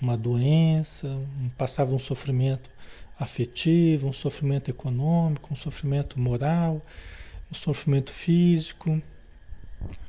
[0.00, 2.68] uma doença, um, passava um sofrimento
[3.18, 6.84] afetivo, um sofrimento econômico, um sofrimento moral,
[7.50, 9.00] um sofrimento físico.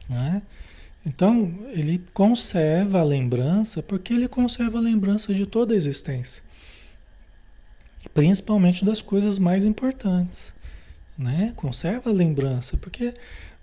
[0.10, 0.42] Né?
[1.06, 6.44] Então, ele conserva a lembrança, porque ele conserva a lembrança de toda a existência,
[8.14, 10.54] principalmente das coisas mais importantes.
[11.18, 11.54] Né?
[11.56, 13.14] Conserva a lembrança, porque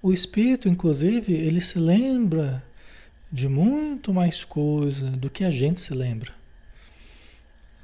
[0.06, 2.62] o espírito, inclusive, ele se lembra
[3.30, 6.30] de muito mais coisa do que a gente se lembra.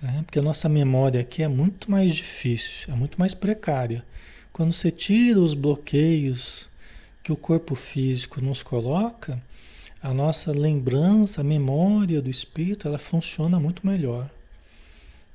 [0.00, 0.22] Né?
[0.24, 4.04] Porque a nossa memória aqui é muito mais difícil, é muito mais precária.
[4.52, 6.68] Quando você tira os bloqueios
[7.24, 9.42] que o corpo físico nos coloca,
[10.00, 14.30] a nossa lembrança, a memória do espírito, ela funciona muito melhor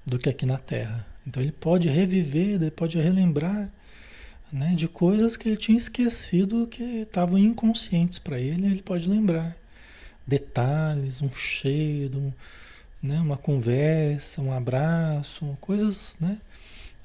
[0.05, 1.05] do que aqui na Terra.
[1.27, 3.69] Então ele pode reviver, ele pode relembrar
[4.52, 9.56] né, de coisas que ele tinha esquecido que estavam inconscientes para ele, ele pode lembrar.
[10.26, 12.34] Detalhes, um cheiro,
[13.02, 16.38] né, uma conversa, um abraço, coisas, né,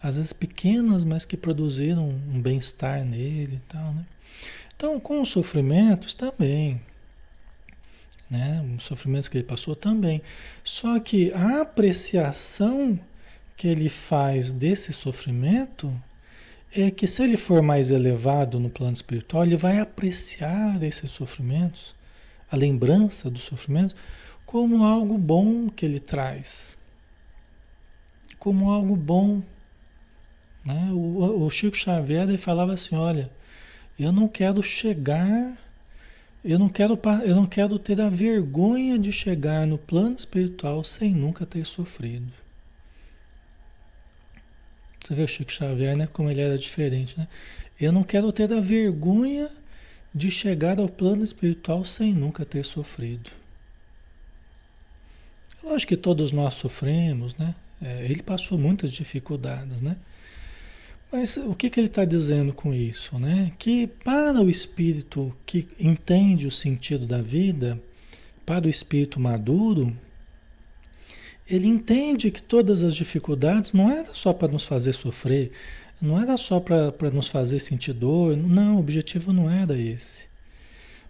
[0.03, 4.05] às vezes pequenas, mas que produziram um bem-estar nele e tal, né?
[4.75, 6.81] Então, com os sofrimentos também,
[8.29, 10.21] né, os sofrimentos que ele passou também.
[10.65, 12.99] Só que a apreciação
[13.57, 15.95] que ele faz desse sofrimento
[16.75, 21.95] é que se ele for mais elevado no plano espiritual, ele vai apreciar esses sofrimentos,
[22.51, 23.95] a lembrança dos sofrimentos,
[24.47, 26.77] como algo bom que ele traz.
[28.39, 29.43] Como algo bom.
[30.65, 30.89] Né?
[30.93, 33.31] O, o Chico Xavier ele falava assim: olha,
[33.99, 35.57] eu não quero chegar,
[36.43, 41.15] eu não quero, eu não quero ter a vergonha de chegar no plano espiritual sem
[41.15, 42.42] nunca ter sofrido.
[45.03, 46.07] Você vê o Chico Xavier, né?
[46.13, 47.27] Como ele era diferente, né?
[47.81, 49.51] Eu não quero ter a vergonha
[50.15, 53.31] de chegar ao plano espiritual sem nunca ter sofrido.
[55.63, 57.55] Lógico que todos nós sofremos, né?
[57.81, 59.97] É, ele passou muitas dificuldades, né?
[61.11, 63.53] Mas o que, que ele está dizendo com isso, né?
[63.59, 67.81] Que para o espírito que entende o sentido da vida,
[68.47, 69.97] para o espírito maduro,
[71.49, 75.53] ele entende que todas as dificuldades não era só para nos fazer sofrer,
[76.01, 80.27] não era só para nos fazer sentir dor, não, o objetivo não era esse.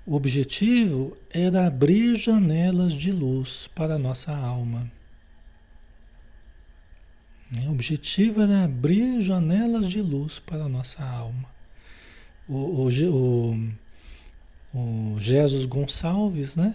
[0.04, 4.90] O objetivo era abrir janelas de luz para a nossa alma.
[7.66, 11.48] O objetivo era abrir janelas de luz para a nossa alma.
[12.48, 12.88] O, o,
[14.74, 16.74] o, o Jesus Gonçalves, né?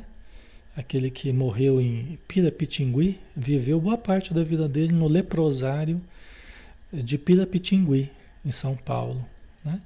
[0.77, 5.99] Aquele que morreu em Pirapitingui, viveu boa parte da vida dele no leprosário
[6.93, 8.11] de Pirapitingui,
[8.45, 9.25] em São Paulo,
[9.65, 9.81] né?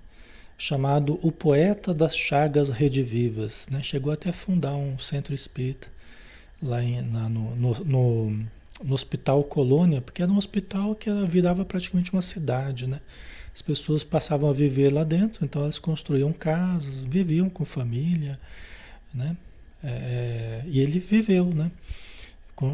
[0.58, 3.68] chamado O Poeta das Chagas Redivivas.
[3.72, 3.82] Né?
[3.82, 5.88] Chegou até a fundar um centro espírita
[6.62, 8.46] lá em, na, no, no, no,
[8.84, 12.86] no, Hospital Colônia, porque era um hospital que virava praticamente uma cidade.
[12.86, 13.00] Né?
[13.56, 18.38] As pessoas passavam a viver lá dentro, então elas construíam casas, viviam com família,
[19.14, 19.38] né?
[19.84, 21.72] É, e ele viveu, né?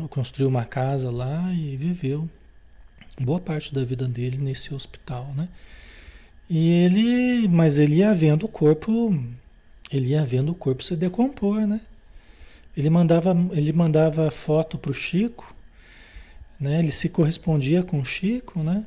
[0.10, 2.30] Construiu uma casa lá e viveu
[3.20, 5.48] boa parte da vida dele nesse hospital, né?
[6.50, 9.18] E ele, mas ele ia vendo o corpo,
[9.92, 11.82] ele ia vendo o corpo se decompor, né?
[12.76, 15.54] Ele mandava, ele mandava foto para o Chico,
[16.60, 16.80] né?
[16.80, 18.86] Ele se correspondia com o Chico, né?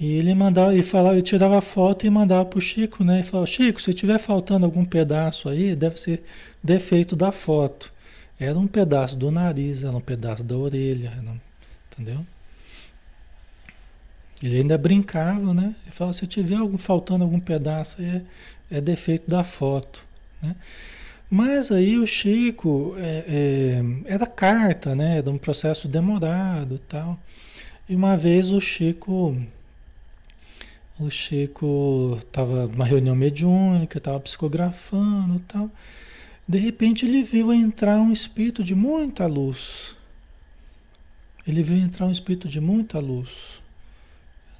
[0.00, 3.20] E ele mandava, e falava, ele tirava foto e mandava pro Chico, né?
[3.20, 6.22] E falava, Chico, se tiver faltando algum pedaço aí, deve ser
[6.64, 7.92] defeito da foto.
[8.38, 11.34] Era um pedaço do nariz, era um pedaço da orelha, era,
[11.92, 12.26] entendeu?
[14.42, 15.74] Ele ainda brincava, né?
[15.84, 18.22] Ele falava, se tiver algum, faltando algum pedaço, é,
[18.70, 20.02] é defeito da foto,
[20.42, 20.56] né?
[21.28, 25.18] Mas aí o Chico é, é, era carta, né?
[25.18, 27.18] Era um processo demorado tal.
[27.88, 29.36] E uma vez o Chico,
[31.00, 35.70] o Chico estava numa reunião mediúnica, estava psicografando tal.
[36.46, 39.96] De repente ele viu entrar um espírito de muita luz.
[41.46, 43.60] Ele viu entrar um espírito de muita luz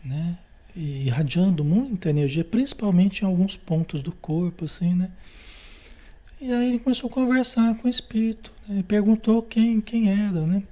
[0.05, 0.39] né?
[0.75, 5.11] E irradiando muita energia, principalmente em alguns pontos do corpo, assim, né?
[6.41, 8.83] E aí ele começou a conversar com o espírito, né?
[8.87, 10.63] perguntou quem, quem era, né?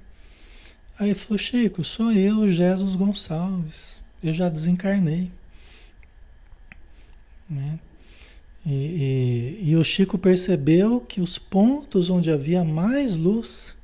[0.97, 5.31] Aí ele falou, Chico, sou eu, Jesus Gonçalves, eu já desencarnei,
[7.49, 7.79] né?
[8.65, 13.75] E, e, e o Chico percebeu que os pontos onde havia mais luz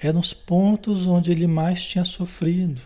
[0.00, 2.80] eram os pontos onde ele mais tinha sofrido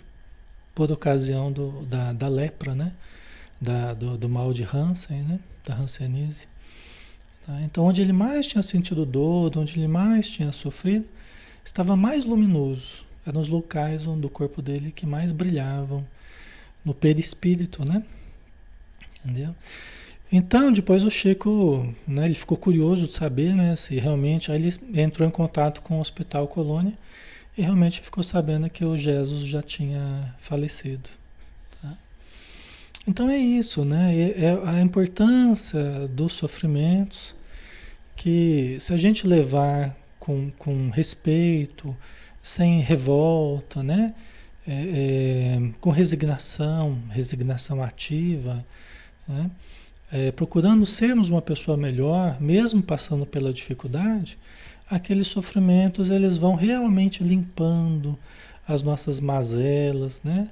[0.75, 2.93] por ocasião do, da, da lepra, né?
[3.61, 5.41] Da, do, do, mal de Hansen, né?
[5.65, 6.49] Da Hanseníase.
[7.47, 7.61] Tá?
[7.63, 11.07] Então, onde ele mais tinha sentido dor, onde ele mais tinha sofrido,
[11.65, 13.05] estava mais luminoso.
[13.27, 16.07] Eram os locais do corpo dele que mais brilhavam
[16.83, 18.03] no perispírito, né?
[19.23, 19.55] Entendeu?
[20.33, 25.01] Então, depois o Chico, né, ele ficou curioso de saber, né, se realmente, aí ele
[25.01, 26.97] entrou em contato com o Hospital Colônia
[27.59, 31.11] e realmente ficou sabendo que o Jesus já tinha falecido.
[31.83, 31.93] Tá?
[33.09, 34.15] Então é isso, né?
[34.15, 37.35] É, é a importância dos sofrimentos
[38.15, 41.97] que se a gente levar com, com respeito,
[42.43, 44.15] sem revolta, né?
[44.69, 48.65] É, é, com resignação, resignação ativa,
[49.27, 49.51] né?
[50.13, 54.37] É, procurando sermos uma pessoa melhor, mesmo passando pela dificuldade,
[54.89, 58.19] aqueles sofrimentos eles vão realmente limpando
[58.67, 60.51] as nossas mazelas, né?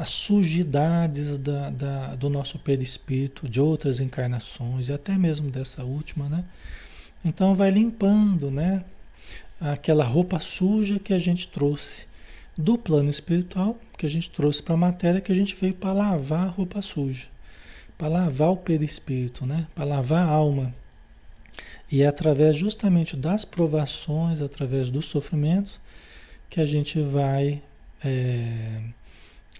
[0.00, 6.28] as sujidades da, da, do nosso perispírito, de outras encarnações, e até mesmo dessa última,
[6.28, 6.44] né?
[7.24, 8.84] Então vai limpando, né?
[9.60, 12.06] Aquela roupa suja que a gente trouxe
[12.56, 15.92] do plano espiritual, que a gente trouxe para a matéria, que a gente veio para
[15.92, 17.26] lavar a roupa suja,
[17.96, 19.66] para lavar o perispírito, né?
[19.74, 20.74] Para lavar a alma.
[21.90, 25.80] E é através justamente das provações, através dos sofrimentos,
[26.50, 27.62] que a gente vai
[28.04, 28.82] é,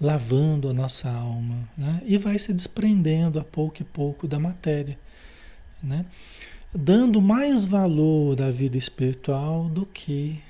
[0.01, 2.03] lavando a nossa alma né?
[2.05, 4.99] e vai se desprendendo a pouco e pouco da matéria,
[5.83, 6.05] né?
[6.75, 10.43] dando mais valor à vida espiritual do que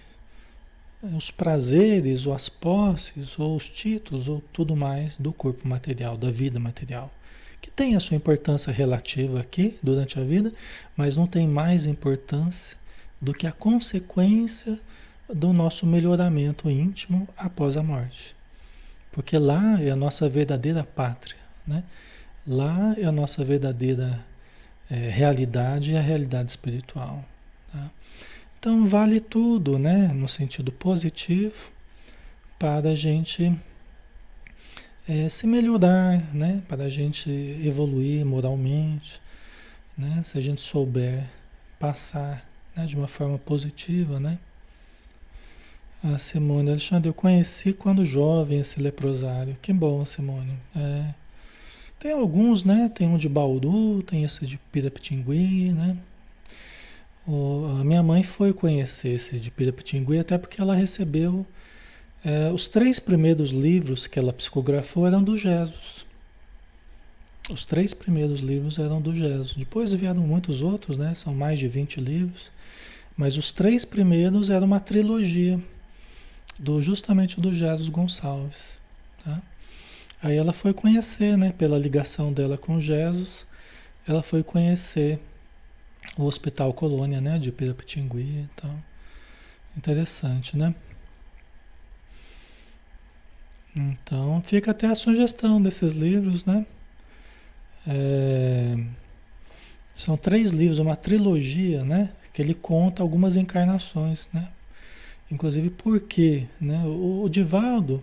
[1.15, 6.31] os prazeres, ou as posses, ou os títulos, ou tudo mais do corpo material, da
[6.31, 7.13] vida material
[7.65, 10.53] que tem a sua importância relativa aqui durante a vida,
[10.95, 12.77] mas não tem mais importância
[13.19, 14.79] do que a consequência
[15.33, 18.37] do nosso melhoramento íntimo após a morte.
[19.11, 21.83] Porque lá é a nossa verdadeira pátria, né?
[22.47, 24.23] Lá é a nossa verdadeira
[24.91, 27.25] é, realidade e a realidade espiritual.
[27.73, 27.91] Tá?
[28.61, 30.09] Então vale tudo, né?
[30.09, 31.71] No sentido positivo,
[32.59, 33.59] para a gente
[35.09, 36.63] é, se melhorar, né?
[36.69, 37.31] Para a gente
[37.63, 39.21] evoluir moralmente,
[39.97, 40.23] né?
[40.25, 41.25] Se a gente souber
[41.79, 42.87] passar né?
[42.87, 44.39] de uma forma positiva, né?
[46.03, 49.57] A Simone Alexandre, eu conheci quando jovem esse leprosário.
[49.63, 50.59] Que bom, Simone.
[50.77, 51.15] É.
[51.99, 52.91] Tem alguns, né?
[52.95, 55.97] Tem um de Bauru, tem esse de Pirapitingui, né?
[57.27, 61.47] O, a minha mãe foi conhecer esse de Pirapitingui até porque ela recebeu
[62.25, 66.07] é, os três primeiros livros que ela psicografou eram do Jesus.
[67.51, 69.53] Os três primeiros livros eram do Jesus.
[69.55, 71.15] Depois vieram muitos outros, né?
[71.15, 72.51] São mais de 20 livros.
[73.15, 75.61] Mas os três primeiros eram uma trilogia
[76.59, 78.79] do justamente do Jesus Gonçalves.
[79.23, 79.43] Tá?
[80.23, 81.53] Aí ela foi conhecer, né?
[81.53, 83.47] Pela ligação dela com Jesus,
[84.09, 85.21] ela foi conhecer
[86.17, 87.39] o Hospital Colônia, né?
[87.39, 88.75] De Pirapitingui e tal.
[89.77, 90.75] Interessante, né?
[93.75, 96.65] Então fica até a sugestão desses livros, né?
[97.87, 98.77] É,
[99.95, 102.11] são três livros, uma trilogia, né?
[102.33, 104.49] Que ele conta algumas encarnações, né?
[105.31, 106.83] Inclusive por quê, né?
[106.85, 108.03] O, o Divaldo,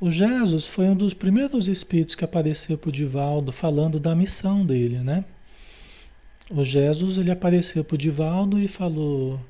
[0.00, 4.66] o Jesus foi um dos primeiros espíritos que apareceu para o Divaldo falando da missão
[4.66, 5.24] dele, né?
[6.50, 9.40] O Jesus ele apareceu para o Divaldo e falou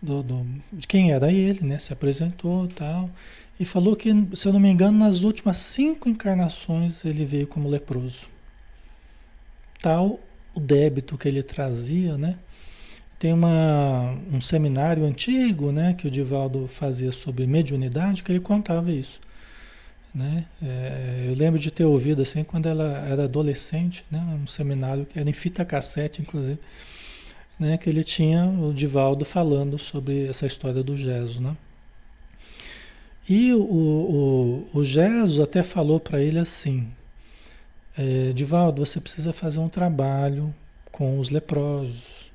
[0.00, 1.78] do, do, de quem era ele, né?
[1.78, 3.10] Se apresentou tal.
[3.58, 7.68] E falou que, se eu não me engano, nas últimas cinco encarnações ele veio como
[7.68, 8.28] leproso.
[9.80, 10.20] Tal
[10.54, 12.38] o débito que ele trazia, né?
[13.18, 18.90] Tem uma, um seminário antigo, né, que o Divaldo fazia sobre mediunidade, que ele contava
[18.92, 19.20] isso.
[20.14, 20.46] Né?
[20.62, 24.18] É, eu lembro de ter ouvido assim quando ela era adolescente, né?
[24.42, 26.58] um seminário que era em fita cassete, inclusive,
[27.58, 27.76] né?
[27.76, 31.38] que ele tinha o Divaldo falando sobre essa história do Jesus.
[31.38, 31.54] Né?
[33.28, 36.88] E o, o, o Jesus até falou para ele assim:
[37.96, 40.54] é, Divaldo, você precisa fazer um trabalho
[40.92, 42.30] com os leprosos.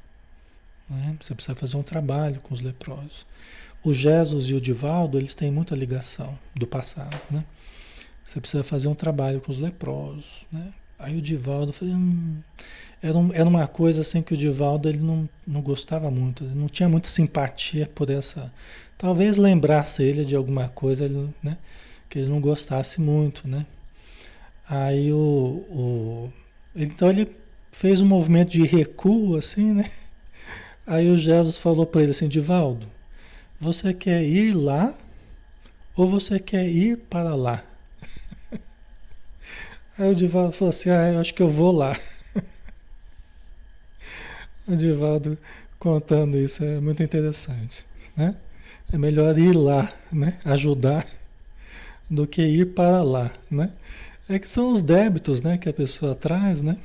[0.90, 1.16] Né?
[1.20, 3.26] Você precisa fazer um trabalho com os leprosos.
[3.84, 7.44] O Jesus e o Divaldo, eles têm muita ligação do passado, né?
[8.24, 10.72] Você precisa fazer um trabalho com os leprosos, né?
[11.00, 12.38] Aí o Divaldo falou, hum,
[13.02, 16.68] era, um, era uma coisa assim que o Divaldo ele não, não gostava muito, não
[16.68, 18.54] tinha muita simpatia por essa.
[19.02, 21.10] Talvez lembrasse ele de alguma coisa
[21.42, 21.58] né,
[22.08, 23.66] que ele não gostasse muito, né?
[24.70, 26.34] Aí o, o,
[26.76, 27.36] então ele
[27.72, 29.90] fez um movimento de recuo assim, né?
[30.86, 32.86] Aí o Jesus falou para ele assim, Divaldo,
[33.60, 34.96] você quer ir lá
[35.96, 37.64] ou você quer ir para lá?
[39.98, 42.00] Aí o Divaldo falou assim, ah, eu acho que eu vou lá.
[44.68, 45.40] o Divaldo
[45.80, 47.84] contando isso é muito interessante,
[48.16, 48.36] né?
[48.94, 50.38] É melhor ir lá, né?
[50.44, 51.08] Ajudar
[52.10, 53.72] do que ir para lá, né?
[54.28, 55.58] É que são os débitos, né?
[55.58, 56.78] Que a pessoa traz, né?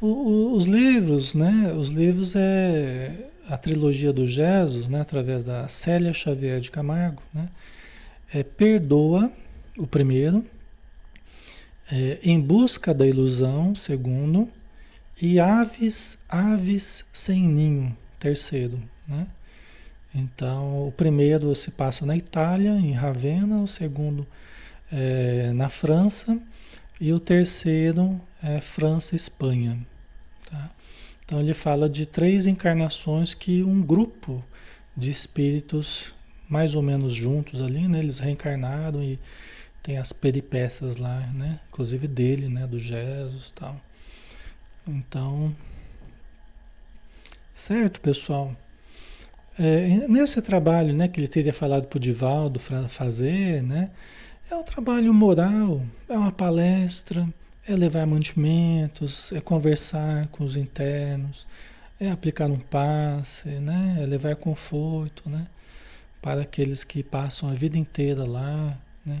[0.00, 1.72] O, o, os livros, né?
[1.76, 5.00] Os livros é a trilogia do Jesus, né?
[5.00, 7.48] Através da Célia Xavier de Camargo, né?
[8.32, 9.32] É Perdoa,
[9.76, 10.44] o primeiro,
[11.90, 14.48] é, Em Busca da Ilusão, segundo,
[15.20, 18.80] e Aves, Aves Sem Ninho, terceiro.
[19.08, 19.26] Né?
[20.14, 24.26] Então, o primeiro se passa na Itália, em Ravenna, o segundo
[24.90, 26.38] é, na França,
[27.00, 29.78] e o terceiro é França Espanha.
[30.50, 30.70] Tá?
[31.24, 34.42] Então, ele fala de três encarnações que um grupo
[34.96, 36.12] de espíritos,
[36.48, 37.98] mais ou menos juntos ali, né?
[37.98, 39.18] eles reencarnaram e
[39.82, 41.60] tem as peripécias lá, né?
[41.68, 42.66] Inclusive dele, né?
[42.66, 43.80] Do Jesus tal.
[44.86, 45.54] Então,
[47.54, 48.54] certo, pessoal.
[49.58, 53.90] É, nesse trabalho, né, que ele teria falado para o Divaldo fazer, né?
[54.48, 57.28] É um trabalho moral, é uma palestra,
[57.66, 61.46] é levar mantimentos, é conversar com os internos,
[61.98, 63.98] é aplicar um passe, né?
[64.00, 65.46] É levar conforto, né?
[66.22, 69.18] Para aqueles que passam a vida inteira lá, né?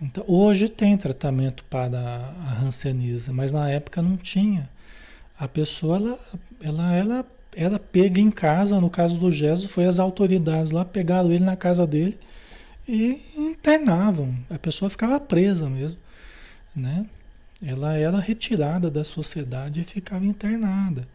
[0.00, 4.70] Então, hoje tem tratamento para a hanseníase, mas na época não tinha.
[5.38, 6.18] A pessoa, ela,
[6.62, 11.30] ela, ela era pega em casa, no caso do Jesus, foi as autoridades lá, pegaram
[11.30, 12.18] ele na casa dele
[12.88, 14.34] e internavam.
[14.48, 15.98] A pessoa ficava presa mesmo,
[16.74, 17.06] né?
[17.62, 21.06] Ela era retirada da sociedade e ficava internada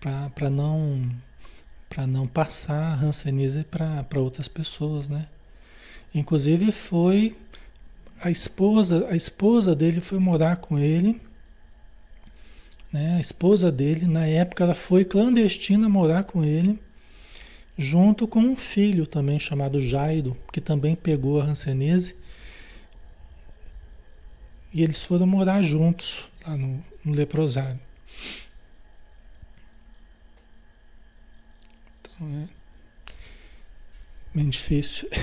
[0.00, 1.08] para não
[1.88, 5.28] para não passar a hanseníase para outras pessoas, né?
[6.12, 7.36] Inclusive foi
[8.20, 11.20] a esposa, a esposa dele foi morar com ele.
[12.94, 13.16] Né?
[13.16, 16.78] A esposa dele, na época, ela foi clandestina morar com ele,
[17.76, 22.14] junto com um filho também chamado Jairo, que também pegou a Hansenese.
[24.72, 27.80] E eles foram morar juntos lá no, no leprosário.
[32.00, 32.48] Então é
[34.32, 35.10] bem difícil.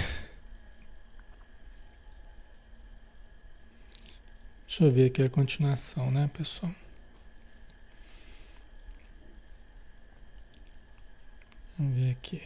[4.68, 6.81] Deixa eu ver aqui a continuação, né, pessoal?
[11.78, 12.42] Vamos ver aqui.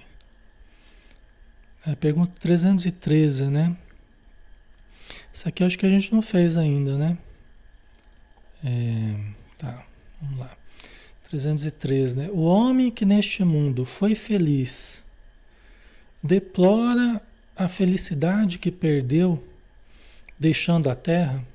[1.86, 3.76] A é, pergunta 313, né?
[5.34, 7.18] Isso aqui eu acho que a gente não fez ainda, né?
[8.64, 9.16] É,
[9.58, 9.86] tá,
[10.22, 10.58] vamos lá.
[11.30, 12.30] 313, né?
[12.32, 15.04] O homem que neste mundo foi feliz
[16.24, 17.22] deplora
[17.56, 19.42] a felicidade que perdeu
[20.40, 21.46] deixando a terra?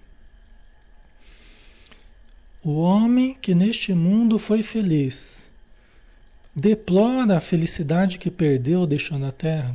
[2.63, 5.40] O homem que neste mundo foi feliz
[6.61, 9.75] deplora a felicidade que perdeu deixando a terra.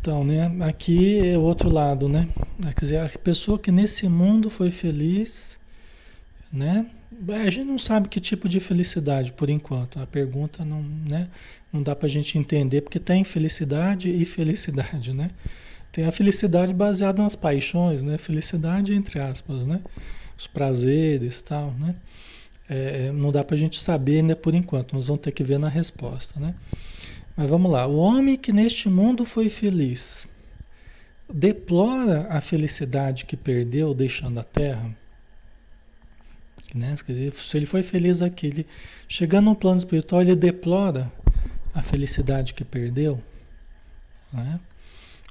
[0.00, 2.28] Então, né, aqui é o outro lado, né?
[2.62, 5.58] Quer dizer, a pessoa que nesse mundo foi feliz,
[6.52, 6.86] né?
[7.28, 10.00] A gente não sabe que tipo de felicidade por enquanto.
[10.00, 11.28] A pergunta não, né?
[11.72, 15.30] Não dá para a gente entender porque tem felicidade e felicidade, né?
[15.92, 18.16] Tem a felicidade baseada nas paixões, né?
[18.16, 19.80] Felicidade entre aspas, né?
[20.40, 21.94] os prazeres tal, né?
[22.70, 25.42] É, é não dá para a gente saber ainda por enquanto, nós vamos ter que
[25.42, 26.54] ver na resposta, né?
[27.36, 27.86] Mas vamos lá.
[27.86, 30.28] O homem que neste mundo foi feliz.
[31.32, 34.96] deplora a felicidade que perdeu deixando a Terra,
[36.74, 36.94] né?
[37.04, 38.66] Quer dizer, se ele foi feliz aqui, ele,
[39.08, 41.12] chegando no plano espiritual, ele deplora
[41.74, 43.20] a felicidade que perdeu.
[44.32, 44.60] Né?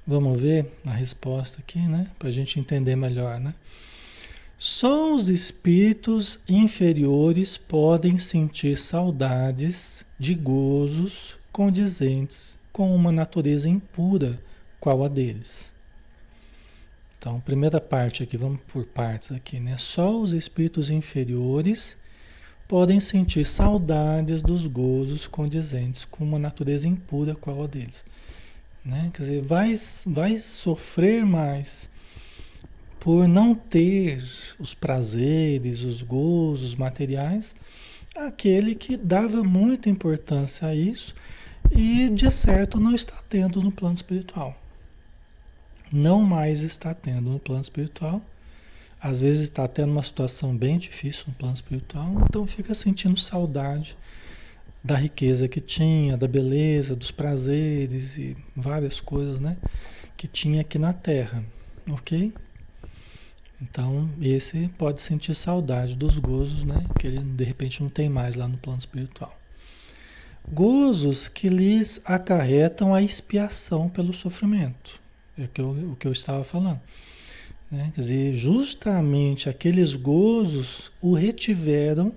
[0.05, 2.07] Vamos ver a resposta aqui, né?
[2.17, 3.53] Para a gente entender melhor, né?
[4.61, 14.37] Só os espíritos inferiores podem sentir saudades de gozos condizentes com uma natureza impura,
[14.77, 15.71] qual a deles.
[17.17, 19.77] Então, primeira parte aqui, vamos por partes aqui, né?
[19.77, 21.95] Só os espíritos inferiores
[22.67, 28.03] podem sentir saudades dos gozos condizentes com uma natureza impura qual a deles.
[28.83, 29.09] Né?
[29.13, 29.73] Quer dizer, vai,
[30.05, 31.89] vai sofrer mais
[32.99, 34.23] por não ter
[34.59, 37.55] os prazeres, os gozos materiais,
[38.15, 41.15] aquele que dava muita importância a isso
[41.71, 44.55] e de certo não está tendo no plano espiritual.
[45.91, 48.21] Não mais está tendo no plano espiritual
[49.01, 53.97] às vezes está tendo uma situação bem difícil no plano espiritual, então fica sentindo saudade
[54.83, 59.57] da riqueza que tinha, da beleza, dos prazeres e várias coisas, né?
[60.17, 61.43] Que tinha aqui na Terra,
[61.89, 62.33] ok?
[63.61, 66.85] Então, esse pode sentir saudade dos gozos, né?
[66.97, 69.37] Que ele de repente não tem mais lá no plano espiritual.
[70.51, 74.99] Gozos que lhes acarretam a expiação pelo sofrimento.
[75.37, 76.79] É o que eu, o que eu estava falando.
[77.69, 77.91] Né?
[77.93, 82.13] Quer dizer, justamente aqueles gozos o retiveram,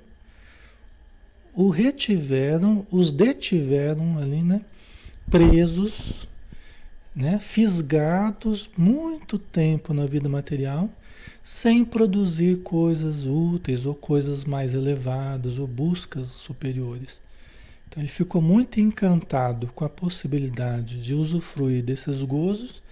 [1.54, 4.62] o retiveram, os detiveram ali, né?
[5.30, 6.26] Presos,
[7.14, 7.38] né?
[7.38, 10.88] fisgados muito tempo na vida material,
[11.42, 17.20] sem produzir coisas úteis ou coisas mais elevadas ou buscas superiores.
[17.88, 22.82] Então ele ficou muito encantado com a possibilidade de usufruir desses gozos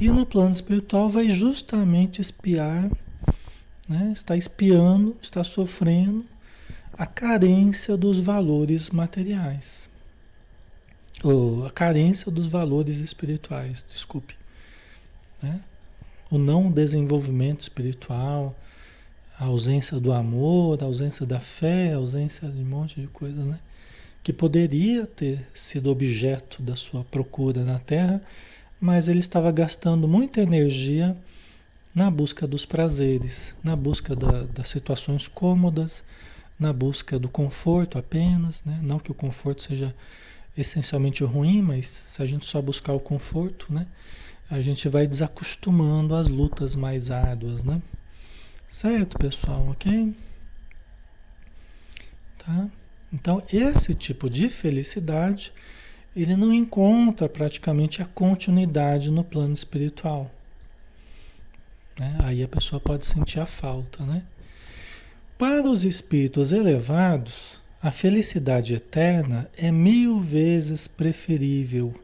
[0.00, 2.90] e no plano espiritual vai justamente espiar,
[3.88, 4.12] né?
[4.12, 6.24] está espiando, está sofrendo
[6.94, 9.88] a carência dos valores materiais.
[11.22, 14.36] Ou a carência dos valores espirituais, desculpe.
[15.42, 15.60] Né?
[16.34, 18.58] O não desenvolvimento espiritual,
[19.38, 23.44] a ausência do amor, a ausência da fé, a ausência de um monte de coisa,
[23.44, 23.60] né?
[24.20, 28.20] Que poderia ter sido objeto da sua procura na Terra,
[28.80, 31.16] mas ele estava gastando muita energia
[31.94, 36.02] na busca dos prazeres, na busca da, das situações cômodas,
[36.58, 38.80] na busca do conforto apenas, né?
[38.82, 39.94] não que o conforto seja
[40.58, 43.86] essencialmente ruim, mas se a gente só buscar o conforto, né?
[44.50, 47.80] A gente vai desacostumando às lutas mais árduas, né?
[48.68, 50.14] Certo, pessoal, ok?
[52.38, 52.68] Tá?
[53.12, 55.52] Então, esse tipo de felicidade
[56.16, 60.30] ele não encontra praticamente a continuidade no plano espiritual.
[61.98, 62.16] Né?
[62.22, 64.22] Aí a pessoa pode sentir a falta, né?
[65.36, 71.94] Para os espíritos elevados, a felicidade eterna é mil vezes preferível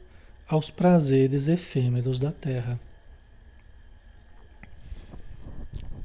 [0.50, 2.80] aos prazeres efêmeros da terra.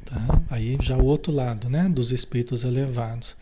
[0.05, 0.41] Tá?
[0.51, 1.89] Aí já o outro lado, né?
[1.89, 3.35] Dos espíritos elevados.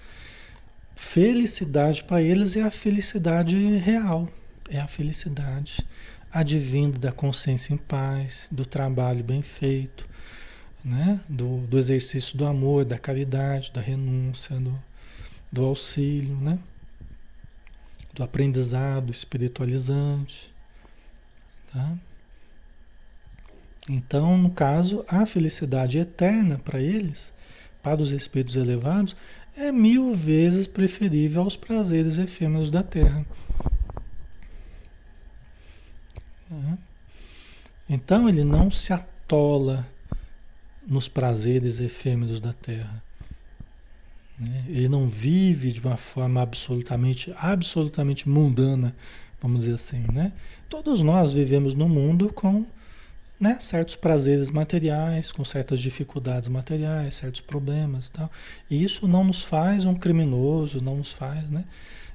[0.96, 4.30] Felicidade para eles é a felicidade real,
[4.70, 5.86] é a felicidade
[6.32, 10.08] advindo da consciência em paz, do trabalho bem feito,
[10.84, 11.20] né?
[11.28, 14.82] do, do exercício do amor, da caridade, da renúncia, do,
[15.52, 16.58] do auxílio, né?
[18.14, 20.53] do aprendizado espiritualizante.
[21.74, 21.98] Tá?
[23.90, 27.34] Então, no caso, a felicidade eterna para eles,
[27.82, 29.16] para os espíritos elevados,
[29.58, 33.26] é mil vezes preferível aos prazeres efêmeros da terra.
[36.50, 36.78] Né?
[37.90, 39.88] Então ele não se atola
[40.88, 43.04] nos prazeres efêmeros da terra.
[44.40, 44.66] Né?
[44.68, 48.96] Ele não vive de uma forma absolutamente, absolutamente mundana,
[49.44, 50.32] vamos dizer assim, né?
[50.70, 52.66] Todos nós vivemos no mundo com
[53.38, 58.32] né, certos prazeres materiais, com certas dificuldades materiais, certos problemas e tal.
[58.70, 61.66] E isso não nos faz um criminoso, não nos faz, né?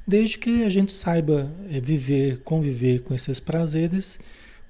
[0.07, 4.19] Desde que a gente saiba é, viver, conviver com esses prazeres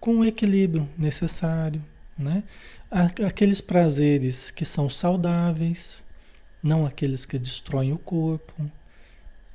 [0.01, 1.83] com o equilíbrio necessário,
[2.19, 2.43] né?
[2.91, 6.03] Aqueles prazeres que são saudáveis,
[6.61, 8.69] não aqueles que destroem o corpo,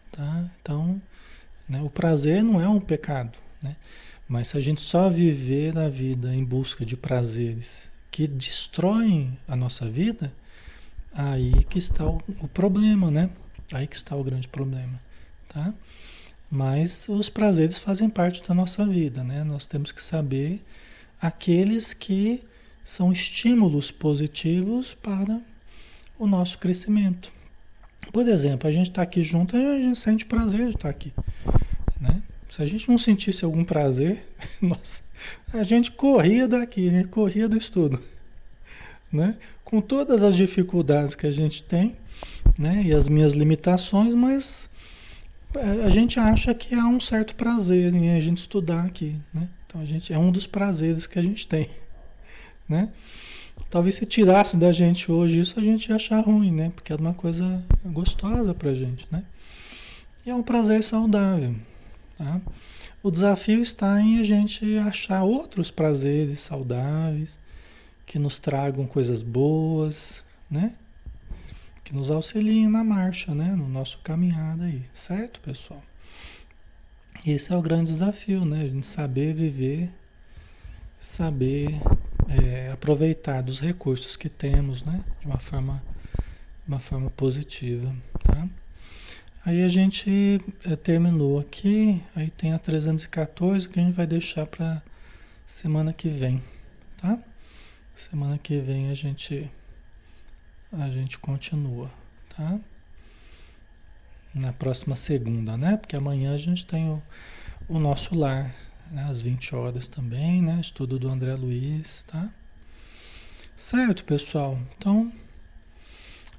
[0.09, 0.49] tá?
[0.61, 1.01] Então,
[1.67, 3.75] né, o prazer não é um pecado, né?
[4.27, 9.55] Mas se a gente só viver a vida em busca de prazeres que destroem a
[9.55, 10.33] nossa vida,
[11.13, 13.29] aí que está o, o problema, né?
[13.73, 14.99] Aí que está o grande problema
[15.53, 15.73] tá?
[16.49, 19.43] Mas os prazeres fazem parte da nossa vida, né?
[19.43, 20.63] Nós temos que saber
[21.21, 22.43] aqueles que
[22.83, 25.41] são estímulos positivos para
[26.19, 27.31] o nosso crescimento.
[28.13, 31.11] Por exemplo, a gente está aqui junto a gente sente prazer de estar aqui.
[31.99, 32.21] Né?
[32.47, 34.23] Se a gente não sentisse algum prazer,
[34.61, 35.01] nossa,
[35.51, 37.99] a gente corria daqui, a gente corria do estudo.
[39.11, 39.35] Né?
[39.63, 41.97] Com todas as dificuldades que a gente tem
[42.55, 42.83] né?
[42.85, 44.69] e as minhas limitações, mas
[45.83, 49.15] a gente acha que há um certo prazer em a gente estudar aqui.
[49.33, 49.49] Né?
[49.65, 51.67] Então a gente é um dos prazeres que a gente tem.
[52.69, 52.91] Né?
[53.69, 56.71] Talvez se tirasse da gente hoje isso, a gente ia achar ruim, né?
[56.75, 59.23] Porque é uma coisa gostosa pra gente, né?
[60.25, 61.55] E é um prazer saudável,
[62.17, 62.39] tá?
[63.01, 67.37] O desafio está em a gente achar outros prazeres saudáveis
[68.05, 70.75] que nos tragam coisas boas, né?
[71.83, 73.55] Que nos auxiliem na marcha, né?
[73.55, 75.83] No nosso caminhada aí, certo, pessoal?
[77.25, 78.61] Esse é o grande desafio, né?
[78.61, 79.89] A gente saber viver,
[80.99, 81.81] saber
[82.29, 85.03] é, aproveitar dos recursos que temos, né?
[85.19, 85.83] De uma forma,
[86.67, 87.93] uma forma positiva,
[88.23, 88.47] tá?
[89.45, 94.45] Aí a gente é, terminou aqui, aí tem a 314 que a gente vai deixar
[94.45, 94.81] para
[95.45, 96.41] semana que vem,
[96.97, 97.19] tá?
[97.93, 99.51] Semana que vem a gente
[100.71, 101.91] a gente continua,
[102.35, 102.59] tá?
[104.33, 105.77] Na próxima segunda, né?
[105.77, 107.03] Porque amanhã a gente tem o,
[107.69, 108.53] o nosso lar,
[108.93, 109.05] né?
[109.09, 110.59] às 20 horas também, né?
[110.61, 112.29] Estudo do André Luiz, tá?
[113.57, 114.59] Certo, pessoal?
[114.77, 115.11] Então,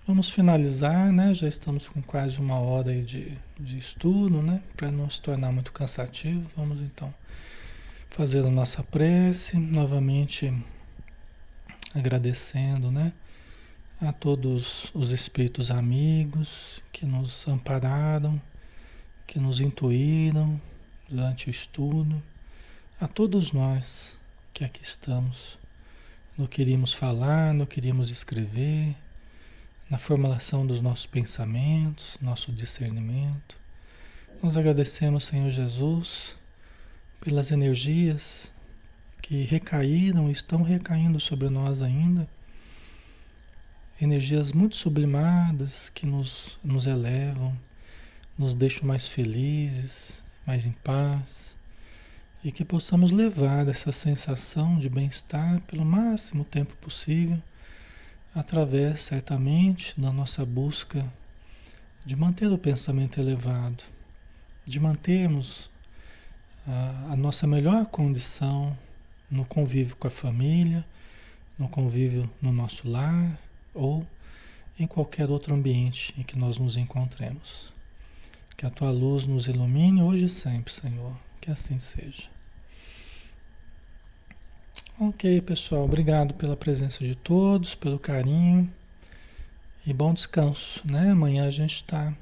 [0.07, 1.35] vamos finalizar, né?
[1.35, 4.63] Já estamos com quase uma hora de, de estudo, né?
[4.77, 7.13] Para não se tornar muito cansativo, vamos então
[8.09, 10.55] fazer a nossa prece, novamente
[11.93, 13.13] agradecendo, né?
[14.01, 18.41] A todos os espíritos amigos que nos ampararam,
[19.27, 20.61] que nos intuíram
[21.09, 22.23] durante o estudo
[23.01, 24.17] a todos nós
[24.53, 25.59] que aqui estamos,
[26.39, 28.97] no que iríamos falar, no que iríamos escrever,
[29.91, 33.59] na formulação dos nossos pensamentos, nosso discernimento.
[34.43, 36.37] Nós agradecemos, Senhor Jesus,
[37.21, 38.53] pelas energias
[39.21, 42.29] que recaíram e estão recaindo sobre nós ainda.
[44.01, 47.59] Energias muito sublimadas que nos, nos elevam,
[48.39, 51.57] nos deixam mais felizes, mais em paz
[52.45, 57.43] e que possamos levar essa sensação de bem-estar pelo máximo tempo possível,
[58.35, 61.11] através certamente da nossa busca
[62.05, 63.83] de manter o pensamento elevado,
[64.67, 65.71] de mantermos
[66.67, 68.77] a, a nossa melhor condição
[69.31, 70.85] no convívio com a família,
[71.59, 73.39] no convívio no nosso lar
[73.73, 74.07] ou
[74.79, 77.73] em qualquer outro ambiente em que nós nos encontremos.
[78.55, 81.17] Que a tua luz nos ilumine hoje e sempre, Senhor.
[81.41, 82.34] Que assim seja.
[85.01, 85.85] Ok, pessoal.
[85.85, 88.73] Obrigado pela presença de todos, pelo carinho.
[89.85, 91.11] E bom descanso, né?
[91.11, 92.15] Amanhã a gente está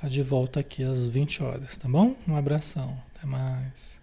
[0.00, 2.14] tá de volta aqui às 20 horas, tá bom?
[2.28, 2.96] Um abração.
[3.12, 3.99] Até mais.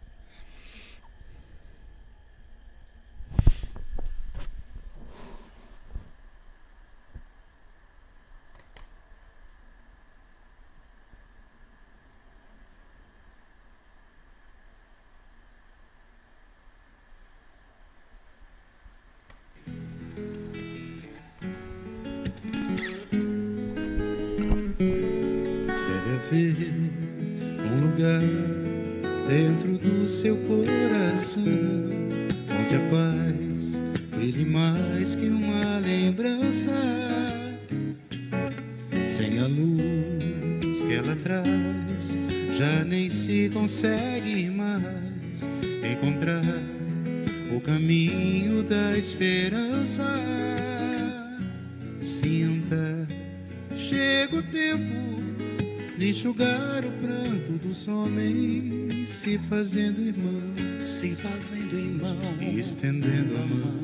[59.37, 60.41] Se fazendo irmão,
[60.81, 63.81] se fazendo irmão, estendendo a mão.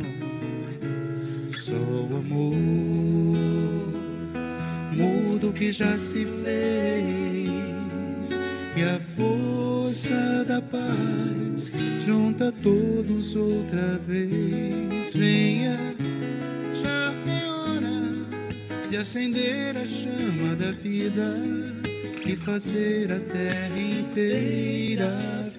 [1.48, 2.58] Só o amor
[4.92, 7.50] muda o que já se fez
[8.76, 11.72] e a força da paz
[12.04, 15.14] junta todos outra vez.
[15.14, 15.78] Venha,
[16.82, 21.38] já é hora de acender a chama da vida
[22.26, 25.43] e fazer a terra inteira